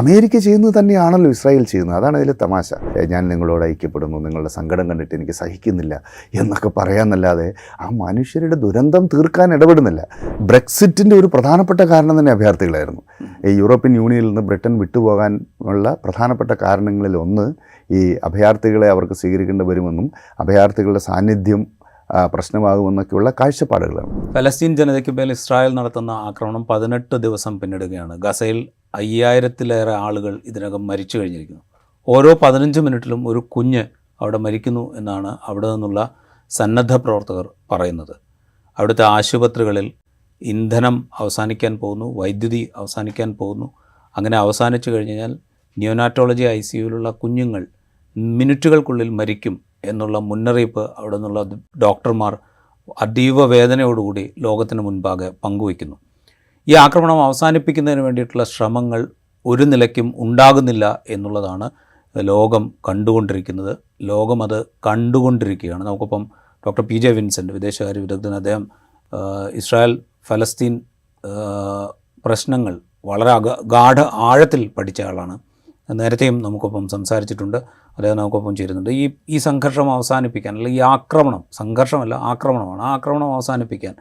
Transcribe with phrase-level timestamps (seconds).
[0.00, 1.96] America ചെയ്യുന്നത് തന്നെയാണല്ലോ Israel ചെയ്യുന്നത്.
[1.98, 2.68] അതാണ് ഇതിലെ തമാശ.
[3.12, 5.94] ഞാൻ നിങ്ങളോട് ഐക്യപ്പെടുന്നു നിങ്ങളുടെ സങ്കടം കണ്ടിട്ട് എനിക്ക് സഹിക്കുന്നില്ല
[6.40, 7.48] എന്നൊക്കെ പറയാമെന്നല്ലാതെ
[7.80, 10.02] ആ മനുഷ്യരുടെ ദുരന്തം തീർക്കാൻ ഇടപെടുന്നില്ല.
[10.50, 13.02] ബ്രെക്സിറ്റിന്റെ ഒരു പ്രധാനപ്പെട്ട കാരണം തന്നെ അഭയാർത്ഥികളായിരുന്നു.
[13.46, 17.46] ഈ യൂറോപ്യൻ യൂണിയനിൽ നിന്ന് ബ്രിട്ടൻ വിട്ടുപോകാൻ ഉള്ള പ്രധാനപ്പെട്ട കാരണങ്ങളിൽ ഒന്ന്
[17.94, 20.08] ഈ അഭയാർത്ഥികളെ അവർക്ക് സ്വീകരിക്കേണ്ടി വരുമെന്നും
[20.40, 21.62] അഭയാർത്ഥികളുടെ സാന്നിധ്യം
[22.34, 24.12] പ്രശ്നമാകുമെന്നൊക്കെയുള്ള കാഴ്ചപ്പാടുകളാണ്.
[24.34, 28.14] ഫലസ്തീൻ ജനതയ്ക്ക് മേൽ ഇസ്രായേൽ നടത്തുന്ന ആക്രമണം പതിനെട്ട് ദിവസം പിന്നിടുകയാണ്.
[28.18, 31.62] ഗസയിൽ അയ്യായിരത്തിലേറെ ആളുകൾ ഇതിനകം മരിച്ചു കഴിഞ്ഞിരിക്കുന്നു.
[32.08, 33.84] ഓരോ പതിനഞ്ച് മിനിറ്റിലും ഒരു കുഞ്ഞ്
[34.20, 36.00] അവിടെ മരിക്കുന്നു എന്നാണ് അവിടെ നിന്നുള്ള
[36.50, 38.14] സന്നദ്ധ പ്രവർത്തകർ പറയുന്നത്.
[38.78, 39.92] അവിടുത്തെ ആശുപത്രികളിൽ
[40.42, 43.66] ഇന്ധനം അവസാനിക്കാൻ പോകുന്നു വൈദ്യുതി അവസാനിക്കാൻ പോകുന്നു.
[44.16, 45.38] അങ്ങനെ അവസാനിച്ചു കഴിഞ്ഞ് കഴിഞ്ഞാൽ
[45.78, 47.66] ന്യൂനാറ്റോളജി ഐ സിയുവിലുള്ള കുഞ്ഞുങ്ങൾ
[48.16, 51.42] മിനിറ്റുകൾക്കുള്ളിൽ മരിക്കും എന്നുള്ള മുന്നറിയിപ്പ് അവിടെ നിന്നുള്ള
[51.78, 52.38] ഡോക്ടർമാർ
[53.00, 55.96] അതീവ വേദനയോടുകൂടി ലോകത്തിന് മുൻപാകെ പങ്കുവയ്ക്കുന്നു.
[56.68, 59.00] ഈ ആക്രമണം അവസാനിപ്പിക്കുന്നതിന് വേണ്ടിയിട്ടുള്ള ശ്രമങ്ങൾ
[59.46, 61.70] ഒരു നിലയ്ക്കും ഉണ്ടാകുന്നില്ല എന്നുള്ളതാണ്
[62.14, 63.72] ലോകം കണ്ടുകൊണ്ടിരിക്കുന്നത്.
[64.02, 65.82] ലോകം അത് കണ്ടുകൊണ്ടിരിക്കുകയാണ്.
[65.84, 66.22] നമുക്കിപ്പം
[66.66, 68.64] ഡോക്ടർ പി ജെ വിൻസെന്റ് വിദേശകാര്യ വിദഗ്ധൻ അദ്ദേഹം
[69.54, 69.92] ഇസ്രായേൽ
[70.28, 70.74] ഫലസ്തീൻ
[72.24, 72.74] പ്രശ്നങ്ങൾ
[73.04, 75.36] വളരെ അഗ ഗാഠ ആഴത്തിൽ പഠിച്ച ആളാണ്.
[76.00, 77.56] നേരത്തെയും നമുക്കൊപ്പം സംസാരിച്ചിട്ടുണ്ട്.
[77.96, 78.90] അദ്ദേഹം നമുക്കൊപ്പം ചേരുന്നുണ്ട്.
[78.90, 82.82] ഈ ഈ സംഘർഷം അവസാനിപ്പിക്കാൻ അല്ലെങ്കിൽ ഈ ആക്രമണം സംഘർഷമല്ല ആക്രമണമാണ്.
[82.82, 83.94] ആ ആക്രമണം അവസാനിപ്പിക്കാൻ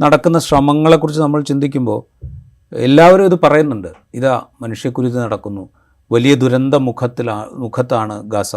[0.00, 1.98] നടക്കുന്ന ശ്രമങ്ങളെക്കുറിച്ച് നമ്മൾ ചിന്തിക്കുമ്പോൾ
[2.76, 3.88] എല്ലാവരും ഇത് പറയുന്നുണ്ട്.
[4.14, 5.68] ഇതാ മനുഷ്യക്കുരുതി നടക്കുന്നു.
[6.12, 8.56] വലിയ ദുരന്ത മുഖത്തിലാ മുഖത്താണ് ഗസ.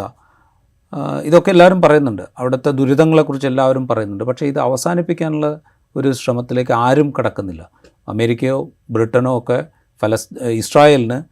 [1.23, 2.21] ഇതൊക്കെ എല്ലാവരും പറയുന്നുണ്ട്.
[2.37, 4.23] അവിടുത്തെ ദുരിതങ്ങളെക്കുറിച്ച് എല്ലാവരും പറയുന്നുണ്ട്.
[4.23, 5.59] പക്ഷേ ഇത് അവസാനിപ്പിക്കാനുള്ള
[5.95, 7.69] ഒരു ശ്രമത്തിലേക്ക് ആരും കടക്കുന്നില്ല.
[8.07, 9.65] അമേരിക്കയോ ബ്രിട്ടനോ ഒക്കെ
[10.01, 11.23] ഫലസ് ഇസ്രായേലിന്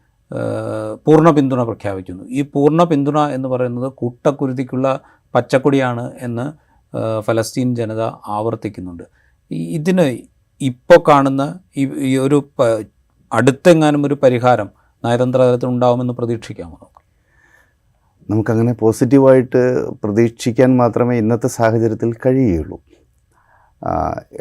[1.06, 2.24] പൂർണ പിന്തുണ പ്രഖ്യാപിക്കുന്നു.
[2.24, 5.00] ഈ പൂർണ പിന്തുണ എന്ന് പറയുന്നത് കൂട്ടക്കുരുതിക്കുള്ള
[5.36, 6.46] പച്ചക്കൊടിയാണ് എന്ന്
[7.20, 9.04] ഫലസ്തീൻ ജനത ആവർത്തിക്കുന്നുണ്ട്.
[9.52, 10.18] ഇതിന്
[10.62, 12.38] ഇപ്പോൾ കാണുന്ന ഈ ഒരു
[13.34, 14.70] അടുത്തെങ്ങാനും ഒരു പരിഹാരം
[15.06, 16.78] നയതന്ത്ര തലത്തിൽ ഉണ്ടാവുമെന്ന് പ്രതീക്ഷിക്കാമോ?
[16.78, 17.02] നമുക്ക്
[18.30, 19.62] നമുക്കങ്ങനെ പോസിറ്റീവായിട്ട്
[20.04, 22.78] പ്രതീക്ഷിക്കാൻ മാത്രമേ ഇന്നത്തെ സാഹചര്യത്തിൽ കഴിയുകയുള്ളൂ.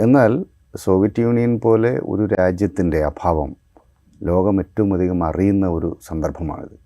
[0.01, 0.45] എന്നാൽ
[0.77, 3.57] സോവിയറ്റ് യൂണിയൻ പോലെ ഒരു രാജ്യത്തിന്റെ അഭാവം
[4.23, 6.77] ലോകം ഏറ്റവും അധികം അറിയുന്ന ഒരു സന്ദർഭമാണിത്.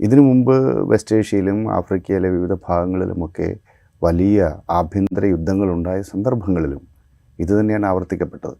[0.00, 0.54] ഇതിനു മുമ്പ്
[0.90, 3.56] വെസ്റ്റ് ഏഷ്യയിലും ആഫ്രിക്കയിലെ വിവിധ ഭാഗങ്ങളിലുമൊക്കെ
[4.04, 6.89] വലിയ ആഭ്യന്തര യുദ്ധങ്ങളുണ്ടായ സന്ദർഭങ്ങളിലും
[7.42, 8.56] ഇത് തന്നെയാണ് ആവർത്തിക്കപ്പെട്ടത്.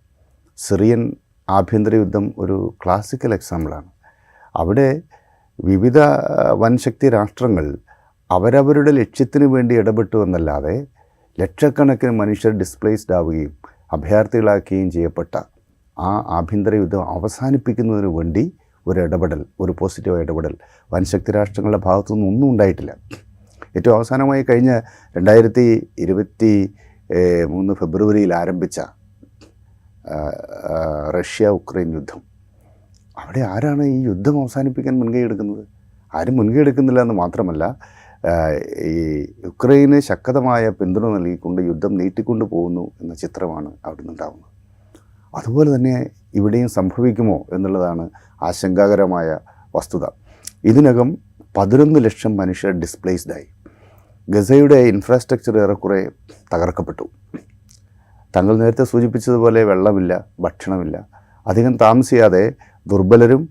[0.59, 1.03] സിറിയൻ
[1.49, 3.91] ആഭ്യന്തര യുദ്ധം ഒരു ക്ലാസിക്കൽ എക്സാമ്പിളാണ്
[4.57, 4.89] അവിടെ
[5.59, 5.99] വിവിധ
[6.63, 7.67] വൻശക്തി രാഷ്ട്രങ്ങൾ
[8.31, 10.75] അവരവരുടെ ലക്ഷ്യത്തിന് വേണ്ടി ഇടപെട്ടു എന്നല്ലാതെ
[11.39, 13.53] ലക്ഷക്കണക്കിന് മനുഷ്യർ ഡിസ്പ്ലേസ്ഡ് ആവുകയും
[13.93, 15.35] അഭയാർത്ഥികളാക്കുകയും ചെയ്യപ്പെട്ട
[15.97, 18.45] ആ ആഭ്യന്തര യുദ്ധം അവസാനിപ്പിക്കുന്നതിന് വേണ്ടി
[18.87, 20.55] ഒരു ഇടപെടൽ ഒരു പോസിറ്റീവ് ഇടപെടൽ
[20.93, 22.93] വൻശക്തി രാഷ്ട്രങ്ങളുടെ ഭാഗത്തുനിന്ന് ഒന്നും ഉണ്ടായിട്ടില്ല.
[23.77, 24.71] ഏറ്റവും അവസാനമായി കഴിഞ്ഞ
[25.17, 25.65] രണ്ടായിരത്തി
[25.99, 26.53] ഇരുപത്തി
[27.53, 28.81] മൂന്ന് ഫെബ്രുവരിയിൽ ആരംഭിച്ച
[31.17, 32.21] റഷ്യ ഉക്രൈൻ യുദ്ധം.
[33.19, 35.65] അവിടെ ആരാണ് ഈ യുദ്ധം അവസാനിപ്പിക്കാൻ മുൻകൈ എടുക്കുന്നത്
[36.15, 37.65] ആരും മുൻകൈ എടുക്കുന്നില്ല എന്ന് മാത്രമല്ല
[38.91, 38.95] ഈ
[39.45, 44.49] യുക്രൈന് ശക്തമായ പിന്തുണ നൽകിക്കൊണ്ട് യുദ്ധം നീട്ടിക്കൊണ്ടു പോകുന്നു എന്ന ചിത്രമാണ് അവിടെ നിന്നുണ്ടാകുന്നത്
[45.35, 45.95] അതുപോലെ തന്നെ
[46.35, 48.11] ഇവിടെയും സംഭവിക്കുമോ എന്നുള്ളതാണ്
[48.43, 49.39] ആശങ്കാകരമായ
[49.77, 50.05] വസ്തുത.
[50.65, 51.19] ഇതിനകം
[51.57, 53.49] പതിനൊന്ന് ലക്ഷം മനുഷ്യർ ഡിസ്പ്ലേസ്ഡായി
[54.29, 56.01] ഗസയുടെ ഇൻഫ്രാസ്ട്രക്ചർ ഏറെക്കുറെ
[56.53, 57.05] തകർക്കപ്പെട്ടു.
[58.35, 60.97] താങ്കൾ നേരത്തെ സൂചിപ്പിച്ചതുപോലെ വെള്ളമില്ല ഭക്ഷണമില്ല.
[61.47, 62.45] അധികം താമസിയാതെ
[62.87, 63.49] ദുർബലരും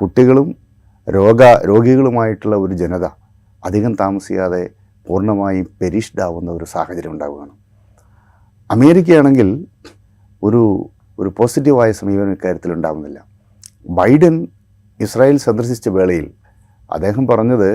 [0.00, 0.48] കുട്ടികളും
[1.06, 3.06] രോഗ രോഗികളുമായിട്ടുള്ള ഒരു ജനത
[3.62, 4.62] അധികം താമസിയാതെ
[5.06, 7.54] പൂർണമായും പെരിഷ്ഡ് ആവുന്ന ഒരു സാഹചര്യം ഉണ്ടാവുകയാണ്.
[8.70, 9.66] അമേരിക്കയാണെങ്കിൽ
[10.42, 10.62] ഒരു
[11.18, 13.18] ഒരു പോസിറ്റീവായ സമീപനം ഇക്കാര്യത്തിൽ ഉണ്ടാവുന്നില്ല.
[13.98, 14.48] ബൈഡൻ
[15.00, 16.26] ഇസ്രായേൽ സന്ദർശിച്ച വേളയിൽ
[16.90, 17.70] അദ്ദേഹം പറഞ്ഞത്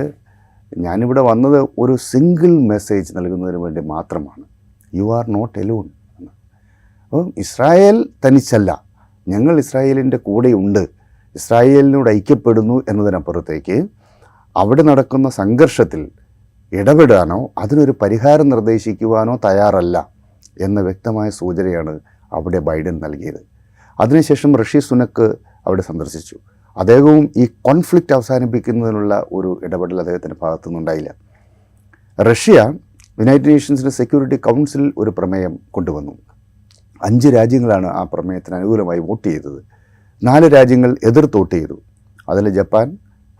[0.78, 4.44] ഞാനിവിടെ വന്നത് ഒരു സിംഗിൾ മെസ്സേജ് നൽകുന്നതിന് വേണ്ടി മാത്രമാണ്.
[4.94, 5.90] യു ആർ നോട്ട് എലോൺ
[6.20, 6.32] എന്ന്
[7.04, 8.84] അപ്പം ഇസ്രായേൽ തനിച്ചല്ല.
[9.28, 10.88] ഞങ്ങൾ ഇസ്രായേലിന്റെ കൂടെയുണ്ട്.
[11.36, 13.88] ഇസ്രായേലിനോട് ഐക്യപ്പെടുന്നു എന്നതിനപ്പുറത്തേക്ക്
[14.58, 16.12] അവിടെ നടക്കുന്ന സംഘർഷത്തിൽ
[16.74, 20.08] ഇടപെടാനോ അതിനൊരു പരിഹാരം നിർദ്ദേശിക്കുവാനോ തയ്യാറല്ല
[20.62, 22.00] എന്ന വ്യക്തമായ സൂചനയാണ്
[22.34, 23.42] അവിടെ ബൈഡൻ നൽകിയത്.
[24.00, 25.36] അതിനുശേഷം ഋഷി സുനക്ക്
[25.68, 26.40] അവിടെ സന്ദർശിച്ചു.
[26.78, 31.16] അദ്ദേഹവും ഈ കോൺഫ്ലിക്റ്റ് അവസാനിപ്പിക്കുന്നതിനുള്ള ഒരു ഇടപെടൽ അദ്ദേഹത്തിന്റെ ഭാഗത്തുനിന്നുണ്ടായില്ല.
[32.22, 32.74] റഷ്യ
[33.20, 36.12] യുണൈറ്റഡ് നേഷൻസിന്റെ സെക്യൂരിറ്റി കൗൺസിലിൽ ഒരു പ്രമേയം കൊണ്ടുവന്നു.
[37.04, 39.66] അഞ്ച് രാജ്യങ്ങളാണ് ആ പ്രമേയത്തിന് അനുകൂലമായി വോട്ട് ചെയ്തത്.
[40.24, 41.82] നാല് രാജ്യങ്ങൾ എതിർത്ത് വോട്ട് ചെയ്തു.
[42.30, 42.98] അതിൽ ജപ്പാൻ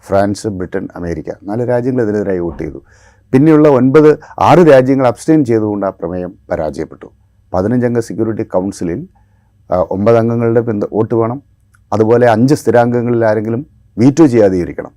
[0.08, 2.84] ഫ്രാൻസ് ബ്രിട്ടൻ അമേരിക്ക നാല് രാജ്യങ്ങൾ ഇതിനെതിരായി വോട്ട് ചെയ്തു.
[3.34, 7.12] പിന്നെയുള്ള ഒൻപത് ആറ് രാജ്യങ്ങൾ അബ്സ്റ്റെയിൻ ചെയ്തുകൊണ്ട് ആ പ്രമേയം പരാജയപ്പെട്ടു.
[7.54, 9.08] പതിനഞ്ചംഗ സെക്യൂരിറ്റി കൗൺസിലിൽ
[9.72, 10.62] ഒമ്പത് അംഗങ്ങളുടെ
[10.94, 11.53] വോട്ട് വേണം
[11.94, 13.66] അതുപോലെ അഞ്ച് സ്ഥിരാംഗങ്ങളിൽ ആരെങ്കിലും
[13.98, 14.92] വീറ്റോ ചെയ്യാതെ ഇരിക്കണം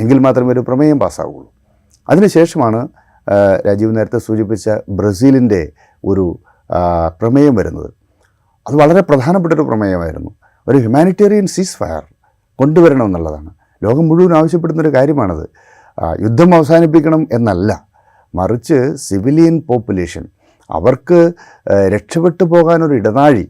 [0.00, 1.50] എങ്കിൽ മാത്രമേ ഒരു പ്രമേയം പാസ്സാവുകയുള്ളൂ.
[2.08, 2.88] അതിനുശേഷമാണ്
[3.66, 5.72] രാജീവ് നേരത്തെ സൂചിപ്പിച്ച ബ്രസീലിന്റെ
[6.04, 6.38] ഒരു
[7.20, 7.90] പ്രമേയം വരുന്നത്.
[8.68, 10.30] അത് വളരെ പ്രധാനപ്പെട്ടൊരു പ്രമേയമായിരുന്നു.
[10.68, 12.02] ഒരു ഹ്യൂമാനിറ്റേറിയൻ സീസ് ഫയർ
[12.58, 13.50] കൊണ്ടുവരണം എന്നുള്ളതാണ്
[13.82, 15.48] ലോകം മുഴുവൻ ആവശ്യപ്പെടുന്നൊരു കാര്യമാണത്.
[16.22, 17.86] യുദ്ധം അവസാനിപ്പിക്കണം എന്നല്ല.
[18.34, 20.24] മറിച്ച് സിവിലിയൻ പോപ്പുലേഷൻ
[20.70, 21.32] അവർക്ക്
[21.94, 23.44] രക്ഷപ്പെട്ടു പോകാനൊരു ഇടനാഴി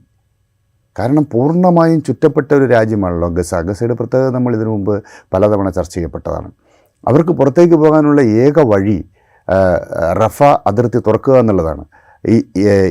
[0.98, 3.54] കാരണം പൂർണമായും ചുറ്റപ്പെട്ട ഒരു രാജ്യമാണല്ലോ ഗസ.
[3.68, 4.94] ഗസയുടെ പ്രത്യേകത നമ്മൾ ഇതിനു മുമ്പ്
[5.34, 6.48] പലതവണ ചർച്ച ചെയ്യപ്പെട്ടതാണ്.
[7.08, 8.98] അവർക്ക് പുറത്തേക്ക് പോകാനുള്ള ഏക വഴി
[10.20, 11.84] റഫ അതിർത്തി തുറക്കുക എന്നുള്ളതാണ്.
[12.28, 12.36] ഈ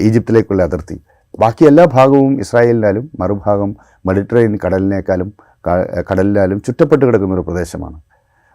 [0.07, 0.97] ഈജിപ്തിലേക്കുള്ള അതിർത്തി.
[1.39, 3.75] ബാക്കി എല്ലാ ഭാഗവും ഇസ്രായേലിനാലും മറുഭാഗം
[4.07, 5.29] മെഡിറ്ററേനിയൻ കടലിനേക്കാളും
[6.11, 7.97] കടലിനാലും ചുറ്റപ്പെട്ട് കിടക്കുന്ന ഒരു പ്രദേശമാണ്.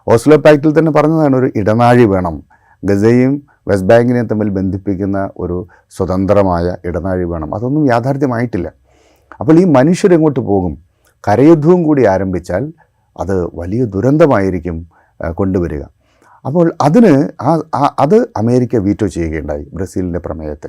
[0.09, 2.37] ഓസ്ലോ പാക്റ്റിൽ തന്നെ പറഞ്ഞതാണ് ഒരു ഇടനാഴി വേണം.
[2.85, 3.33] ഗസയും
[3.69, 5.57] വെസ്റ്റ് ബാങ്കിനെയും തമ്മിൽ ബന്ധിപ്പിക്കുന്ന ഒരു
[5.97, 7.55] സ്വതന്ത്രമായ ഇടനാഴി വേണം.
[7.55, 8.69] അതൊന്നും യാഥാർത്ഥ്യമായിട്ടില്ല.
[9.41, 10.79] അപ്പോൾ ഈ മനുഷ്യരെങ്ങോട്ട് പോകും?
[11.29, 12.73] കരയുദ്ധവും കൂടി ആരംഭിച്ചാൽ
[13.21, 14.89] അത് വലിയ ദുരന്തമായിരിക്കും
[15.33, 15.83] കൊണ്ടുവരിക.
[16.47, 20.67] അപ്പോൾ അതിന് ആ- അത് അമേരിക്ക വീറ്റോ ചെയ്യുകയുണ്ടായി ബ്രസീലിന്റെ പ്രമേയത്തെ.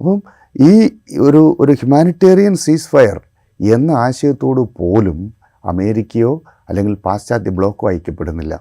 [0.00, 0.22] അപ്പം
[0.60, 3.20] ഈ ഒരു ഒരു ഹ്യൂമാനിറ്റേറിയൻ സീസ് ഫയർ
[3.60, 8.60] എന്ന ആശയത്തോട് പോലും അമേരിക്കയോ അല്ലെങ്കിൽ പാശ്ചാത്യ ബ്ലോക്കോ ഐക്യപ്പെടുന്നില്ല.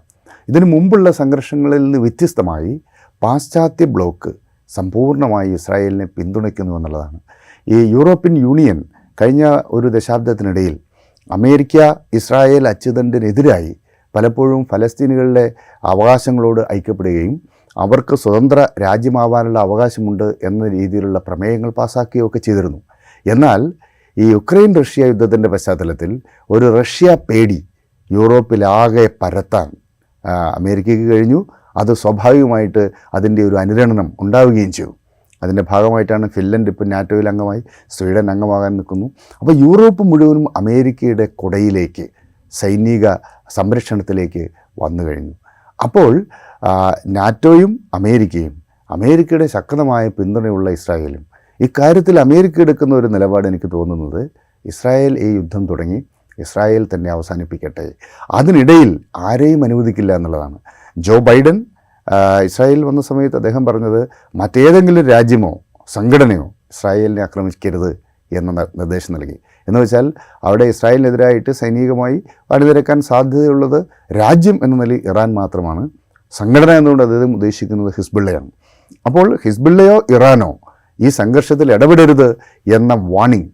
[0.49, 2.81] ഇതിനു മുമ്പുള്ള സംഘർഷങ്ങളിൽ നിന്ന് വ്യത്യസ്തമായി
[3.23, 4.33] പാശ്ചാത്യ ബ്ലോക്ക്
[4.69, 7.19] സമ്പൂർണമായി ഇസ്രായേലിനെ പിന്തുണയ്ക്കുന്നു എന്നുള്ളതാണ്.
[7.67, 8.83] ഈ യൂറോപ്യൻ യൂണിയൻ
[9.21, 10.79] കഴിഞ്ഞ ഒരു ദശാബ്ദത്തിനിടയിൽ
[11.31, 13.79] അമേരിക്ക ഇസ്രായേൽ അച്യുതണ്ടിനെതിരായി
[14.15, 15.53] പലപ്പോഴും ഫലസ്തീനുകളുടെ
[15.83, 17.41] അവകാശങ്ങളോട് ഐക്യപ്പെടുകയും
[17.77, 22.81] അവർക്ക് സ്വതന്ത്ര രാജ്യമാവാനുള്ള അവകാശമുണ്ട് എന്ന രീതിയിലുള്ള പ്രമേയങ്ങൾ പാസ്സാക്കുകയൊക്കെ ചെയ്തിരുന്നു.
[23.27, 23.73] എന്നാൽ
[24.17, 27.69] ഈ യുക്രൈൻ റഷ്യ യുദ്ധത്തിന്റെ പശ്ചാത്തലത്തിൽ ഒരു റഷ്യ പേടി
[28.11, 29.71] യൂറോപ്പിലാകെ പരത്താൻ
[30.55, 31.45] അമേരിക്കയ്ക്ക് കഴിഞ്ഞു.
[31.77, 34.97] അത് സ്വാഭാവികമായിട്ട് അതിന്റെ ഒരു അനുരണനം ഉണ്ടാവുകയും ചെയ്തു.
[35.43, 37.61] അതിന്റെ ഭാഗമായിട്ടാണ് ഫിൻലൻഡ് ഇപ്പോൾ നാറ്റോയിൽ അംഗമായി
[37.95, 39.07] സ്വീഡൻ അംഗമാകാൻ നിൽക്കുന്നു.
[39.39, 42.05] അപ്പോൾ യൂറോപ്പ് മുഴുവനും അമേരിക്കയുടെ കുടയിലേക്ക്
[42.53, 43.13] സൈനിക
[43.49, 44.43] സംരക്ഷണത്തിലേക്ക്
[44.83, 45.33] വന്നു കഴിഞ്ഞു.
[45.83, 46.11] അപ്പോൾ
[47.17, 48.53] നാറ്റോയും അമേരിക്കയും
[48.89, 51.23] അമേരിക്കയുടെ ശക്തമായ പിന്തുണയുള്ള ഇസ്രായേലും
[51.59, 54.21] ഇക്കാര്യത്തിൽ അമേരിക്ക എടുക്കുന്ന ഒരു നിലപാട് എനിക്ക് തോന്നുന്നത്
[54.65, 55.99] ഇസ്രായേൽ ഈ യുദ്ധം തുടങ്ങി
[56.43, 57.85] ഇസ്രായേൽ തന്നെ അവസാനിപ്പിക്കട്ടെ.
[58.31, 60.57] അതിനിടയിൽ ആരെയും അനുവദിക്കില്ല എന്നുള്ളതാണ്.
[60.97, 61.57] ജോ ബൈഡൻ
[62.47, 64.01] ഇസ്രായേൽ വന്ന സമയത്ത് അദ്ദേഹം പറഞ്ഞത്
[64.35, 65.51] മറ്റേതെങ്കിലും രാജ്യമോ
[65.89, 67.91] സംഘടനയോ ഇസ്രായേലിനെ ആക്രമിക്കരുത്
[68.31, 69.37] എന്ന നിർദ്ദേശം നൽകി.
[69.67, 70.13] എന്ന് വെച്ചാൽ
[70.43, 72.17] അവിടെ ഇസ്രായേലിനെതിരായിട്ട് സൈനികമായി
[72.51, 73.79] അണിനിരക്കാൻ സാധ്യതയുള്ളത്
[74.17, 75.83] രാജ്യം എന്ന നിലയിൽ ഇറാൻ മാത്രമാണ്.
[76.33, 78.49] സംഘടന എന്നുകൊണ്ട് അദ്ദേഹം ഉദ്ദേശിക്കുന്നത് ഹിസ്ബിള്ളയാണ്.
[79.05, 80.51] അപ്പോൾ ഹിസ്ബിള്ളയോ ഇറാനോ
[80.99, 82.29] ഈ സംഘർഷത്തിൽ ഇടപെടരുത്
[82.77, 83.49] എന്ന വാണിംഗ്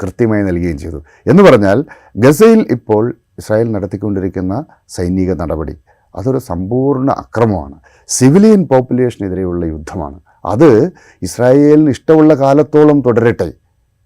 [0.00, 0.98] കൃത്യമായി നൽകുകയും ചെയ്തു.
[1.26, 1.84] എന്ന് പറഞ്ഞാൽ
[2.16, 3.04] ഗസയിൽ ഇപ്പോൾ
[3.38, 4.54] ഇസ്രായേൽ നടത്തിക്കൊണ്ടിരിക്കുന്ന
[4.88, 5.74] സൈനിക നടപടി
[6.14, 7.76] അതൊരു സമ്പൂർണ അക്രമമാണ്.
[8.08, 10.18] സിവിലിയൻ പോപ്പുലേഷനെതിരെയുള്ള യുദ്ധമാണ്.
[10.46, 10.70] അത്
[11.22, 13.50] ഇസ്രായേലിന് ഇഷ്ടമുള്ള കാലത്തോളം തുടരട്ടെ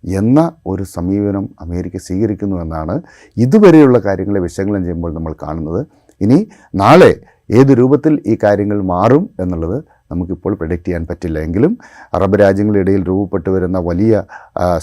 [0.05, 3.03] എന്ന ഒരു സമീപനം അമേരിക്ക സ്വീകരിക്കുന്നു എന്നാണ്
[3.37, 5.87] ഇതുവരെയുള്ള കാര്യങ്ങളെ വിശകലനം ചെയ്യുമ്പോൾ നമ്മൾ കാണുന്നത്.
[6.21, 6.39] ഇനി
[6.75, 7.21] നാളെ
[7.51, 11.39] ഏത് രൂപത്തിൽ ഈ കാര്യങ്ങൾ മാറും എന്നുള്ളത് നമുക്കിപ്പോൾ പ്രഡിക്റ്റ് ചെയ്യാൻ പറ്റില്ല.
[11.47, 11.73] എങ്കിലും
[12.17, 14.13] അറബ് രാജ്യങ്ങളിടയിൽ രൂപപ്പെട്ടു വരുന്ന വലിയ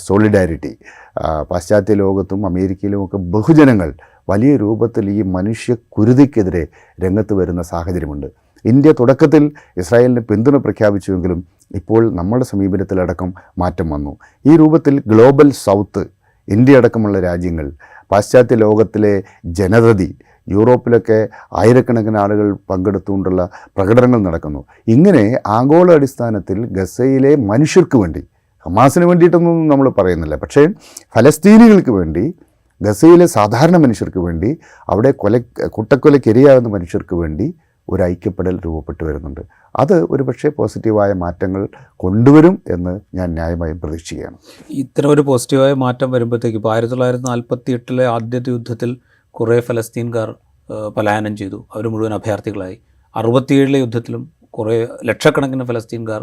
[0.08, 0.72] സോളിഡാരിറ്റി
[1.52, 3.92] പാശ്ചാത്യ ലോകത്തും അമേരിക്കയിലുമൊക്കെ ബഹുജനങ്ങൾ
[4.30, 6.64] വലിയ രൂപത്തിൽ ഈ മനുഷ്യ കുരുതിക്കെതിരെ
[7.04, 8.28] രംഗത്ത് വരുന്ന സാഹചര്യമുണ്ട്.
[8.66, 9.44] ഇന്ത്യ തുടക്കത്തിൽ
[9.82, 11.40] ഇസ്രായേലിന് പിന്തുണ പ്രഖ്യാപിച്ചുവെങ്കിലും
[11.80, 13.30] ഇപ്പോൾ നമ്മുടെ സമീപനത്തിലടക്കം
[13.62, 14.14] മാറ്റം വന്നു.
[14.46, 16.04] ഈ രൂപത്തിൽ ഗ്ലോബൽ സൗത്ത്
[16.48, 17.68] ഇന്ത്യ അടക്കമുള്ള രാജ്യങ്ങൾ
[18.12, 19.14] പാശ്ചാത്യ ലോകത്തിലെ
[19.60, 20.10] ജനതതി
[20.48, 24.66] യൂറോപ്പിലൊക്കെ ആയിരക്കണക്കിന് ആളുകൾ പങ്കെടുത്തുകൊണ്ടുള്ള പ്രകടനങ്ങൾ നടക്കുന്നു.
[24.88, 28.24] ഇങ്ങനെ ആഗോള അടിസ്ഥാനത്തിൽ ഗസയിലെ മനുഷ്യർക്ക് വേണ്ടി
[28.66, 30.36] ഹമാസിന് വേണ്ടിയിട്ടൊന്നും നമ്മൾ പറയുന്നില്ല.
[30.36, 30.68] പക്ഷേ
[31.16, 32.34] ഫലസ്തീനികൾക്ക് വേണ്ടി
[32.82, 34.58] ഗസയിലെ സാധാരണ മനുഷ്യർക്ക് വേണ്ടി
[34.90, 37.54] അവിടെ കൊല കുട്ടക്കൊലയ്ക്കിരയാകുന്ന മനുഷ്യർക്ക് വേണ്ടി
[37.90, 39.42] ഒരു ഐക്യപ്പെടൽ രൂപപ്പെട്ടു വരുന്നുണ്ട്.
[39.76, 44.38] അത് ഒരു പക്ഷേ പോസിറ്റീവായ മാറ്റങ്ങൾ കൊണ്ടുവരും എന്ന് ഞാൻ ന്യായമായും പ്രതീക്ഷിക്കുകയാണ്.
[44.70, 48.98] ഇത്തരം ഒരു പോസിറ്റീവായ മാറ്റം വരുമ്പോഴത്തേക്ക് ഇപ്പോൾ ആയിരത്തി തൊള്ളായിരത്തി നാൽപ്പത്തി എട്ടിലെ ആദ്യത്തെ യുദ്ധത്തിൽ
[49.38, 50.30] കുറേ ഫലസ്തീൻകാർ
[50.98, 51.58] പലായനം ചെയ്തു.
[51.74, 52.78] അവർ മുഴുവൻ അഭയാർത്ഥികളായി.
[53.16, 54.76] അറുപത്തിയേഴിലെ യുദ്ധത്തിലും കുറേ
[55.06, 56.22] ലക്ഷക്കണക്കിന് ഫലസ്തീൻകാർ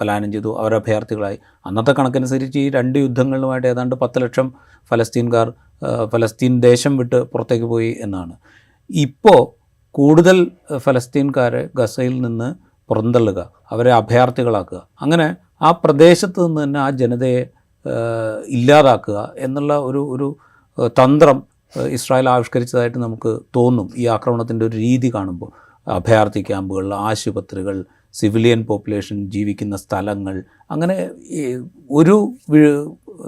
[0.00, 0.50] പലായനം ചെയ്തു.
[0.60, 1.38] അവർ അഭയാർത്ഥികളായി.
[1.66, 4.52] അന്നത്തെ കണക്കനുസരിച്ച് ഈ രണ്ട് യുദ്ധങ്ങളിലുമായിട്ട് ഏതാണ്ട് പത്ത് ലക്ഷം
[4.90, 5.52] ഫലസ്തീൻകാർ
[6.12, 8.34] ഫലസ്തീൻ ദേശം വിട്ട് പുറത്തേക്ക് പോയി എന്നാണ്.
[8.90, 9.40] ഇപ്പോൾ
[9.90, 10.38] കൂടുതൽ
[10.76, 12.48] ഫലസ്തീൻകാരെ ഗസയിൽ നിന്ന്
[12.90, 17.42] പുറന്തള്ളുക അവരെ അഭയാർത്ഥികളാക്കുക അങ്ങനെ ആ പ്രദേശത്ത് നിന്ന് തന്നെ ആ ജനതയെ
[18.48, 20.28] ഇല്ലാതാക്കുക എന്നുള്ള ഒരു ഒരു
[20.88, 21.38] തന്ത്രം
[21.74, 25.50] ഇസ്രായേൽ ആവിഷ്കരിച്ചതായിട്ട് നമുക്ക് തോന്നും ഈ ആക്രമണത്തിന്റെ ഒരു രീതി കാണുമ്പോൾ.
[25.86, 30.96] അഭയാർത്ഥി ക്യാമ്പുകൾ ആശുപത്രികൾ സിവിലിയൻ പോപ്പുലേഷൻ ജീവിക്കുന്ന സ്ഥലങ്ങൾ അങ്ങനെ
[31.90, 32.16] ഒരു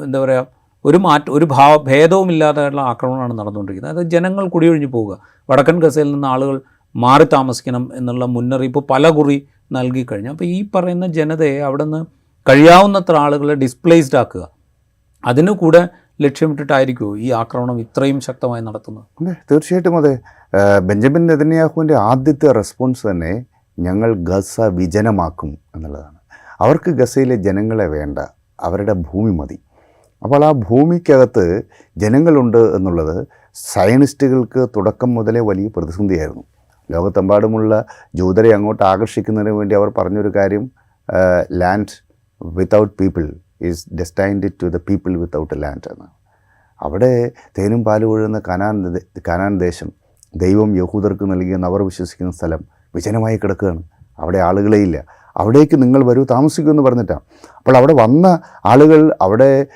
[0.04, 0.46] എന്താ പറയുക
[0.84, 3.94] ഒരു മാറ്റ ഒരു ഭാവ ഭേദവുമില്ലാതെയുള്ള ആക്രമണമാണ് നടന്നുകൊണ്ടിരിക്കുന്നത്.
[3.94, 5.14] അതായത് ജനങ്ങൾ കുടിയൊഴിഞ്ഞു പോവുക.
[5.48, 6.56] വടക്കൻ ഗസയിൽ നിന്ന് ആളുകൾ
[6.94, 9.38] മാറി താമസിക്കണം എന്നുള്ള മുന്നറിയിപ്പ് പല കുറി
[9.72, 12.00] നൽകിക്കഴിഞ്ഞു അപ്പോൾ ഈ പറയുന്ന ജനതയെ അവിടെ നിന്ന്
[12.46, 14.44] കഴിയാവുന്നത്ര ആളുകളെ ഡിസ്പ്ലേസ്ഡ് ആക്കുക.
[15.24, 15.82] അതിനു കൂടെ
[16.24, 19.06] ലക്ഷ്യമിട്ടിട്ടായിരിക്കുമോ ഈ ആക്രമണം ഇത്രയും ശക്തമായി നടത്തുന്നത്?
[19.20, 20.14] അതെ തീർച്ചയായിട്ടും അതെ.
[20.88, 23.32] ബെഞ്ചമിൻ നെതന്യാഹുവിന്റെ ആദ്യത്തെ റെസ്പോൺസ് തന്നെ
[23.78, 26.18] ഞങ്ങൾ ഗസ വിജനമാക്കും എന്നുള്ളതാണ്.
[26.64, 28.18] അവർക്ക് ഗസയിലെ ജനങ്ങളെ വേണ്ട
[28.68, 29.58] അവരുടെ ഭൂമി മതി.
[30.22, 31.44] അപ്പോൾ ആ ഭൂമിക്കകത്ത്
[31.96, 33.16] ജനങ്ങളുണ്ട് എന്നുള്ളത്
[33.72, 36.44] സയനിസ്റ്റുകൾക്ക് തുടക്കം മുതലേ വലിയ പ്രതിസന്ധിയായിരുന്നു.
[36.90, 37.72] ലോകത്തെമ്പാടുമുള്ള
[38.18, 40.64] ജൂതരെ അങ്ങോട്ട് ആകർഷിക്കുന്നതിന് വേണ്ടി അവർ പറഞ്ഞൊരു കാര്യം
[41.60, 41.94] land
[42.40, 43.26] without people
[43.60, 46.08] is destined to the people without land എന്ന്
[46.82, 48.98] അവിടെ തേനും പാലും ഒഴുകുന്ന കനാൻ
[49.28, 49.92] കനാൻ ദേശം
[50.36, 53.82] ദൈവം യഹൂദർക്ക് നൽകിയെന്ന് അവർ വിശ്വസിക്കുന്ന സ്ഥലം വിജനമായി കിടക്കുകയാണ്.
[54.18, 55.04] അവിടെ ആളുകളേ ഇല്ല.
[55.36, 57.20] അവിടേക്ക് നിങ്ങൾ വരൂ താമസിക്കൂ എന്ന് പറഞ്ഞിട്ടാണ്
[57.56, 59.66] അപ്പോൾ അവിടെ വന്ന ആളുകൾ അവിടെ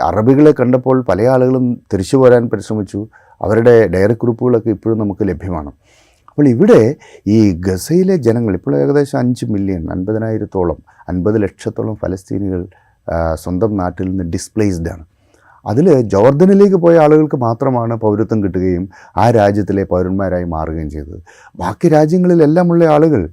[0.00, 3.08] അറബികളെ കണ്ടപ്പോൾ പല ആളുകളും തിരിച്ചു പോരാൻ പരിശ്രമിച്ചു.
[3.42, 5.72] അവരുടെ ഡയറി കുറിപ്പുകളൊക്കെ ഇപ്പോഴും നമുക്ക് ലഭ്യമാണ്.
[6.28, 10.78] അപ്പോൾ ഇവിടെ ഈ ഗസയിലെ ജനങ്ങൾ ഇപ്പോൾ ഏകദേശം അഞ്ച് മില്യൺ അൻപതിനായിരത്തോളം
[11.08, 12.66] അൻപത് ലക്ഷത്തോളം ഫലസ്തീനികൾ
[13.34, 15.04] സ്വന്തം നാട്ടിൽ നിന്ന് ഡിസ്പ്ലേസ്ഡ് ആണ്.
[15.66, 21.22] അതിൽ ജോർദനിലേക്ക് പോയ ആളുകൾക്ക് മാത്രമാണ് പൗരത്വം കിട്ടുകയും ആ രാജ്യത്തിലെ പൗരന്മാരായി മാറുകയും ചെയ്തത്.
[21.56, 23.28] ബാക്കി രാജ്യങ്ങളിലെല്ലാമുള്ള ആളുകൾ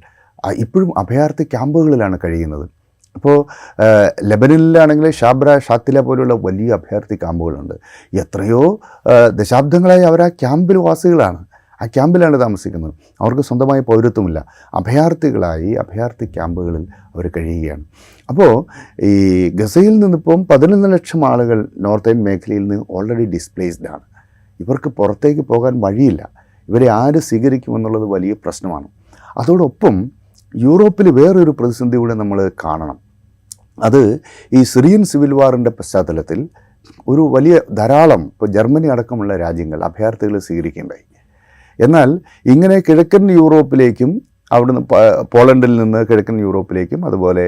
[0.56, 2.70] ഇപ്പോഴും അഭയാർത്ഥി ക്യാമ്പുകളിലാണ് കഴിയുന്നത്.
[3.16, 3.46] ഇപ്പോൾ
[4.24, 7.76] ലെബനനിലാണെങ്കിൽ ഷാബ്ര ഷാത്തില പോലുള്ള വലിയ അഭയാർത്ഥി ക്യാമ്പുകളുണ്ട്.
[8.14, 8.80] എത്രയോ
[9.40, 11.49] ദശാബ്ദങ്ങളായി അവർ ആ ക്യാമ്പിൽ വാസികളാണ്.
[11.82, 12.94] ആ ക്യാമ്പിലാണ് താമസിക്കുന്നത്.
[13.22, 14.46] അവർക്ക് സ്വന്തമായ പൗരത്വമില്ല.
[14.74, 17.86] അഭയാർത്ഥികളായി അഭയാർത്ഥി ക്യാമ്പുകളിൽ അവർ കഴിയുകയാണ്.
[18.30, 18.66] അപ്പോൾ
[19.04, 24.06] ഈ ഗസയിൽ നിന്നിപ്പം പതിനൊന്ന് ലക്ഷം ആളുകൾ നോർത്തേൺ മേഖലയിൽ നിന്ന് ഓൾറെഡി ഡിസ്പ്ലേസ്ഡ് ആണ്.
[24.60, 26.30] ഇവർക്ക് പുറത്തേക്ക് പോകാൻ വഴിയില്ല.
[26.70, 28.88] ഇവരെ ആര് സ്വീകരിക്കുമെന്നുള്ളത് വലിയ പ്രശ്നമാണ്.
[29.38, 30.12] അതോടൊപ്പം
[30.56, 32.98] യൂറോപ്പിൽ വേറൊരു പ്രതിസന്ധി കൂടെ നമ്മൾ കാണണം.
[33.84, 34.20] അത്
[34.54, 36.50] ഈ സിറിയൻ സിവിൽ വാറിന്റെ പശ്ചാത്തലത്തിൽ
[37.08, 41.06] ഒരു വലിയ ധാരാളം ഇപ്പോൾ ജർമ്മനി അടക്കമുള്ള രാജ്യങ്ങൾ അഭയാർത്ഥികളെ സ്വീകരിക്കുകയുണ്ടായി
[41.80, 44.22] എന്നാൽ ഇങ്ങനെ കിഴക്കൻ യൂറോപ്പിലേക്കും
[44.52, 44.82] അവിടുന്ന്
[45.34, 47.46] പോളണ്ടിൽ നിന്ന് കിഴക്കൻ യൂറോപ്പിലേക്കും അതുപോലെ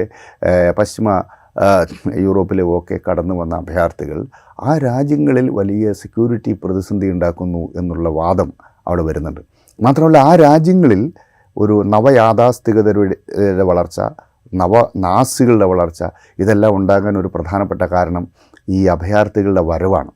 [0.78, 1.22] പശ്ചിമ
[2.16, 4.26] യൂറോപ്പിലും ഒക്കെ കടന്നു വന്ന അഭയാർത്ഥികൾ
[4.60, 8.52] ആ രാജ്യങ്ങളിൽ വലിയ സെക്യൂരിറ്റി പ്രതിസന്ധി ഉണ്ടാക്കുന്നു എന്നുള്ള വാദം
[8.88, 9.40] അവിടെ വരുന്നുണ്ട്.
[9.80, 11.12] മാത്രമല്ല ആ രാജ്യങ്ങളിൽ
[11.56, 14.00] ഒരു നവയാഥാസ്ഥികതയുടെ വളർച്ച
[14.54, 16.02] നവ നാസികളുടെ വളർച്ച
[16.38, 18.24] ഇതെല്ലാം ഉണ്ടാകാൻ ഒരു പ്രധാനപ്പെട്ട കാരണം
[18.68, 20.10] ഈ അഭയാർത്ഥികളുടെ വരവാണ്.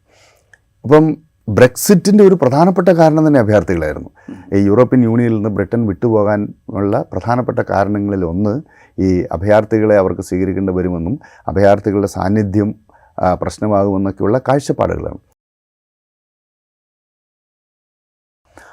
[0.84, 1.04] അപ്പം
[1.48, 4.10] ബ്രെക്സിറ്റിന്റെ ഒരു പ്രധാനപ്പെട്ട കാരണം തന്നെ അഭയാർത്ഥികളായിരുന്നു.
[4.54, 8.62] ഈ യൂറോപ്യൻ യൂണിയനിൽ നിന്ന് ബ്രിട്ടൻ വിട്ടുപോകാൻ ഉള്ള പ്രധാനപ്പെട്ട കാരണങ്ങളിൽ ഒന്ന്
[9.02, 12.74] ഈ അഭയാർത്ഥികളെ അവർക്ക് സ്വീകരിക്കേണ്ടി വരുമെന്നും അഭയാർത്ഥികളുടെ സാന്നിധ്യം
[13.42, 15.18] പ്രശ്നമാകുമെന്നൊക്കെയുള്ള കാഴ്ചപ്പാടുകളാണ്.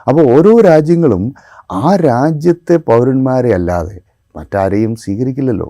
[0.10, 1.34] അപ്പോൾ ഓരോ രാജ്യങ്ങളും
[1.72, 4.02] ആ രാജ്യത്തെ പൗരന്മാരെ അല്ലാതെ
[4.36, 5.70] മറ്റാരെയും സ്വീകരിക്കില്ലല്ലോ.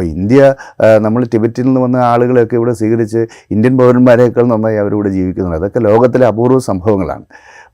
[0.00, 0.40] ഇപ്പോൾ ഇന്ത്യ
[1.04, 3.20] നമ്മൾ ടിബറ്റിൽ നിന്ന് വന്ന ആളുകളെയൊക്കെ ഇവിടെ സ്വീകരിച്ച്
[3.54, 5.58] ഇന്ത്യൻ പൗരന്മാരെക്കാൾ നന്നായി അവരിവിടെ ജീവിക്കുന്നുണ്ട്.
[5.60, 7.24] അതൊക്കെ ലോകത്തിലെ അപൂർവ സംഭവങ്ങളാണ്.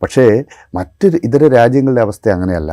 [0.02, 0.24] പക്ഷേ
[0.78, 2.72] മറ്റ് ഇതര രാജ്യങ്ങളുടെ അവസ്ഥ അങ്ങനെയല്ല.